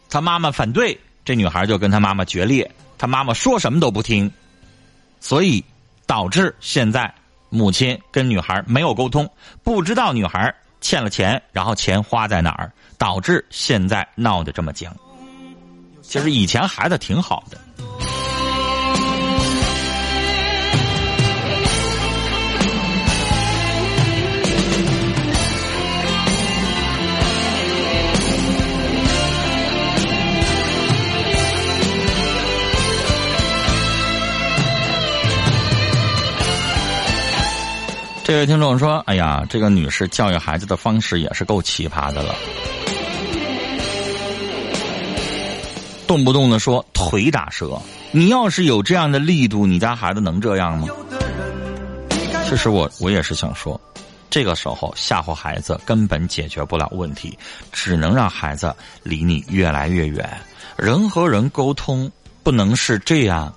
[0.07, 4.31] 他妈妈反对，这女孩就跟他妈妈决裂，他妈妈说什么都不听，
[5.19, 5.61] 所以
[6.05, 7.11] 导致现在
[7.49, 9.27] 母亲跟女孩没有沟通，
[9.63, 14.95] 不知道女孩欠了钱，然后钱花在哪儿，导致现在闹得这么僵。
[16.07, 17.57] 其实以前孩子挺好的。
[38.27, 42.33] 这位听众说：“哎呀，这个女士教育孩子的方式也是够奇葩的了，
[46.07, 47.79] 动不动的说腿打折。
[48.11, 50.87] 你要是有这样的力度，你家孩子能这样吗？
[52.47, 53.79] 其实我我也是想说，
[54.29, 57.37] 这个时候吓唬孩子根本解决不了问题，
[57.71, 60.29] 只能让孩子离你越来越远。
[60.75, 62.11] 人和人沟通
[62.43, 63.53] 不能是这样，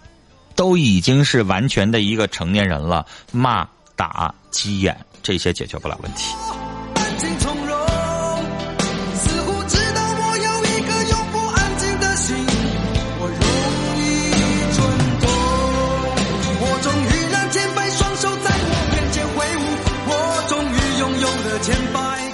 [0.55, 3.67] 都已经是完全的一个成年人了，骂。”
[3.99, 6.33] 打鸡眼，这些解决不了问题。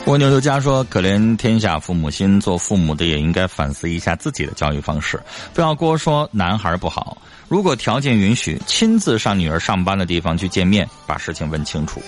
[0.07, 5.19] 蜗牛刘家说：“可怜天下父母心，做父母的也应该反思一下自己的教育方式，
[5.55, 7.17] 不要光说男孩不好。”
[7.49, 12.03] 如果条件允许，亲自上女儿上班的地方去见面，把事情问清楚。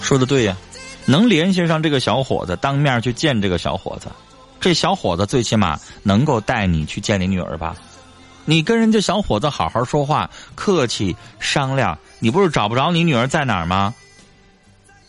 [0.00, 0.56] 说的对呀，
[1.04, 4.08] 能联系上这个小伙子，当面去见这个小伙子，
[4.58, 7.76] 这小伙子最起码能够带你去见你女儿吧？
[8.46, 13.92] 你跟人家小伙子好好说话，客气商量，你不是找不着你女儿在哪儿吗？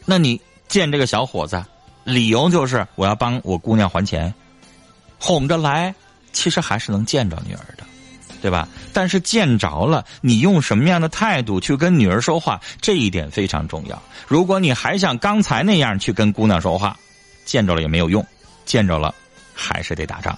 [0.10, 1.64] 那你见这个小伙子，
[2.06, 4.34] 理由就是我要帮我姑娘还钱，
[5.20, 5.94] 哄着来。
[6.34, 7.84] 其实还是能见着女儿的，
[8.44, 8.68] 对吧？
[8.94, 14.00] 但是见着了，你用什么样的态度去跟女儿说话，这一点非常重要。
[14.28, 16.96] 如果你还像刚才那样去跟姑娘说话，
[17.44, 18.24] 见着了也没有用，
[18.66, 19.16] 见着了
[19.56, 20.38] 还是得打仗。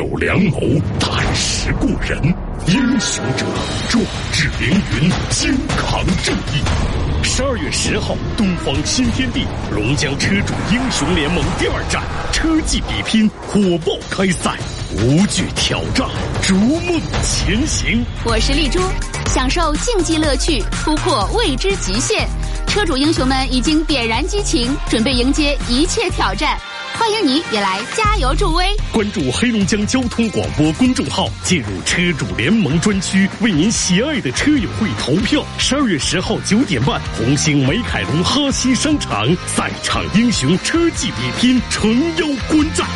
[0.00, 0.58] 有良谋，
[0.98, 2.18] 胆识过人；
[2.66, 3.44] 英雄者，
[3.90, 7.22] 壮志凌云，肩扛正义。
[7.22, 14.56] 十二月十号，东方新天地龙江车主英雄联盟第二站车技比拼火爆开赛，
[15.02, 16.08] 无惧挑战，
[16.40, 18.02] 逐梦前行。
[18.24, 18.80] 我是丽珠，
[19.26, 22.26] 享受竞技乐趣，突破未知极限。
[22.66, 26.56] 车主英雄们已经点燃激情，准备迎接一切挑战。
[27.00, 28.76] 欢迎你也来加油助威！
[28.92, 35.42] 关注黑龙江交通广播公众号，进入车主联盟专区，为您喜爱的车友会投票。
[35.56, 42.86] 十二月十号九点半，红星美凯龙哈西商场赛场英雄车技比拼诚邀观战。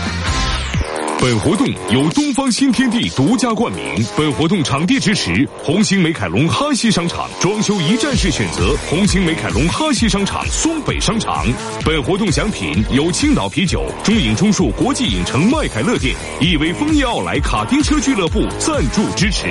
[1.24, 3.82] 本活动由东方新天地独家冠名。
[4.14, 11.46] 本活动场地支持红星美凯龙哈西商场，装修一站式选择红星美凯龙哈西商场松北商场。
[11.82, 19.48] 本活动奖品由青岛啤酒、中影中数国际影城麦凯乐店、亿威枫叶奥莱卡丁车俱乐部赞助支持。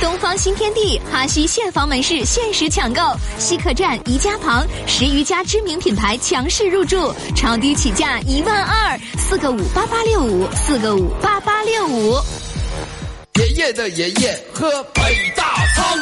[0.00, 3.02] 东方新天地哈西现房门市限时抢购，
[3.36, 12.16] 西客站宜家旁十余家知名品牌强势入驻，超低起价一万二，四个五八八六五，四个五八八六五。
[13.34, 15.00] 爷爷的爷爷喝北
[15.34, 15.98] 大仓，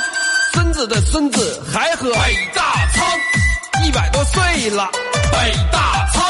[0.52, 3.06] 孙子的孙子还喝北大仓，
[3.86, 4.90] 一百多岁了，
[5.30, 6.22] 北大仓，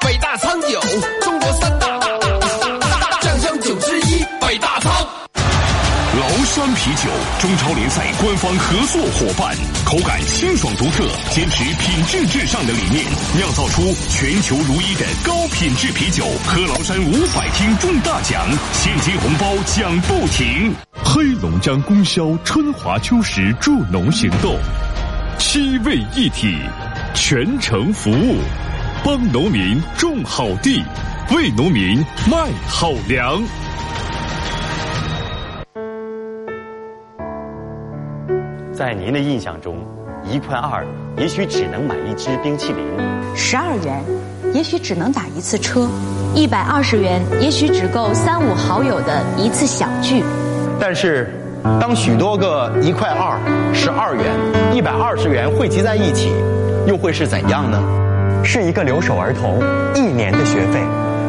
[0.00, 0.80] 北大仓酒，
[1.20, 1.87] 中国三大
[6.58, 13.04] 崂山啤酒中超联赛官方合作伙伴，口感清爽独特，坚持品质至上的理念，
[13.36, 16.24] 酿造出全球如一的高品质啤酒。
[16.44, 20.74] 喝崂山五百听中大奖，现金红包奖不停。
[21.04, 24.58] 黑龙江供销春华秋实助农行动，
[25.38, 26.58] 七位一体，
[27.14, 28.40] 全程服务，
[29.04, 30.82] 帮农民种好地，
[31.30, 33.40] 为农民卖好粮。
[38.78, 39.76] 在您的印象中，
[40.22, 42.84] 一块二也许只能买一支冰淇淋，
[43.34, 44.00] 十二元
[44.54, 45.88] 也许只能打一次车，
[46.32, 50.22] 一百二十元也许只够三五好友的一次小聚。
[50.78, 51.28] 但是，
[51.80, 53.36] 当许多个一块二、
[53.74, 54.26] 十二元、
[54.72, 56.30] 一百二十元汇集在一起，
[56.86, 57.82] 又会是怎样呢？
[58.44, 59.60] 是一个留守儿童
[59.92, 60.78] 一年的学费，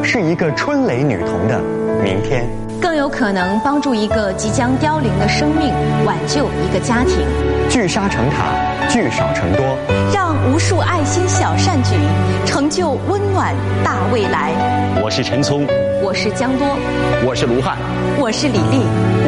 [0.04, 1.60] 是一个春蕾女童的
[2.04, 2.48] 明天。
[2.82, 5.74] 更有可能帮助一个即将凋零的生命，
[6.06, 7.18] 挽救一个家庭。
[7.70, 8.46] 聚沙成塔，
[8.90, 9.64] 聚少成多，
[10.12, 11.92] 让无数爱心小善举
[12.46, 13.54] 成就温暖
[13.84, 14.52] 大未来。
[15.04, 15.68] 我是陈聪，
[16.02, 16.68] 我是江多，
[17.26, 17.78] 我是卢汉，
[18.18, 18.82] 我是李丽，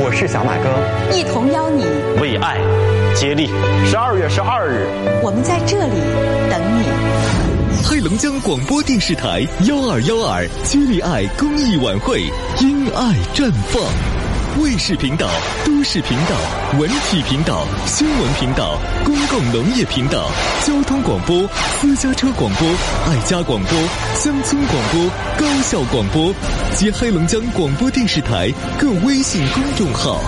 [0.04, 1.86] 我是小马哥，一同邀你
[2.20, 2.58] 为爱
[3.14, 3.52] 接力。
[3.86, 4.88] 十二月十二日，
[5.22, 6.02] 我们在这里
[6.50, 7.51] 等你。
[7.92, 12.22] 黑龙江广播电视台幺二幺二接力爱公益晚会，
[12.62, 13.84] 因爱绽放。
[14.64, 15.28] 卫视频道、
[15.66, 20.32] 都市频道、文体频道、新闻频道、公共农业频道、
[20.66, 21.46] 交通广播、
[21.82, 22.66] 私家车广播、
[23.08, 23.78] 爱家广播、
[24.16, 26.34] 乡村广播、高校广播
[26.74, 30.22] 及黑龙江广播电视台各微信公众号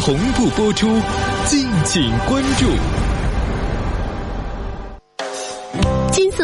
[0.00, 0.88] 同步播出，
[1.44, 3.03] 敬请关注。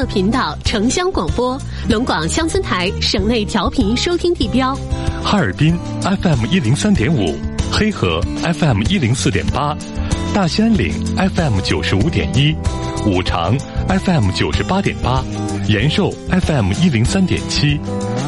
[0.07, 4.75] 频道城乡广播，龙广乡村台省内调频收听地标。
[5.23, 7.37] 哈尔滨 FM 一零三点五，
[7.71, 9.77] 黑河 FM 一零四点八，
[10.35, 10.93] 大兴安岭
[11.35, 12.55] FM 九十五点一，
[13.07, 13.57] 五常
[13.89, 15.23] FM 九十八点八，
[15.69, 17.79] 延寿 FM 一零三点七，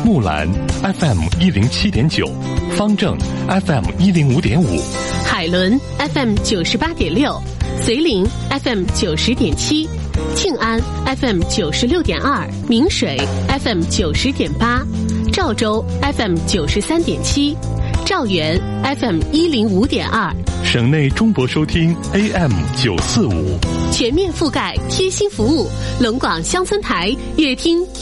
[0.05, 0.49] 木兰
[0.83, 2.31] FM 一零七点九，
[2.77, 3.17] 方正
[3.49, 4.81] FM 一零五点五，
[5.25, 7.41] 海伦 FM 九十八点六，
[7.83, 8.27] 绥宁
[8.63, 9.89] FM 九十点七。
[10.35, 10.81] 庆安
[11.17, 13.17] FM 九十六点二，明水
[13.49, 14.83] FM 九十点八，
[15.33, 15.85] 赵州
[16.17, 17.57] FM 九十三点七，
[18.05, 18.61] 赵源
[18.99, 20.35] FM 一零五点二，
[20.65, 23.59] 省内中博收听 AM 九四五，
[23.93, 25.69] 全面覆盖，贴心服务，
[26.01, 27.93] 龙广乡村台，越听越。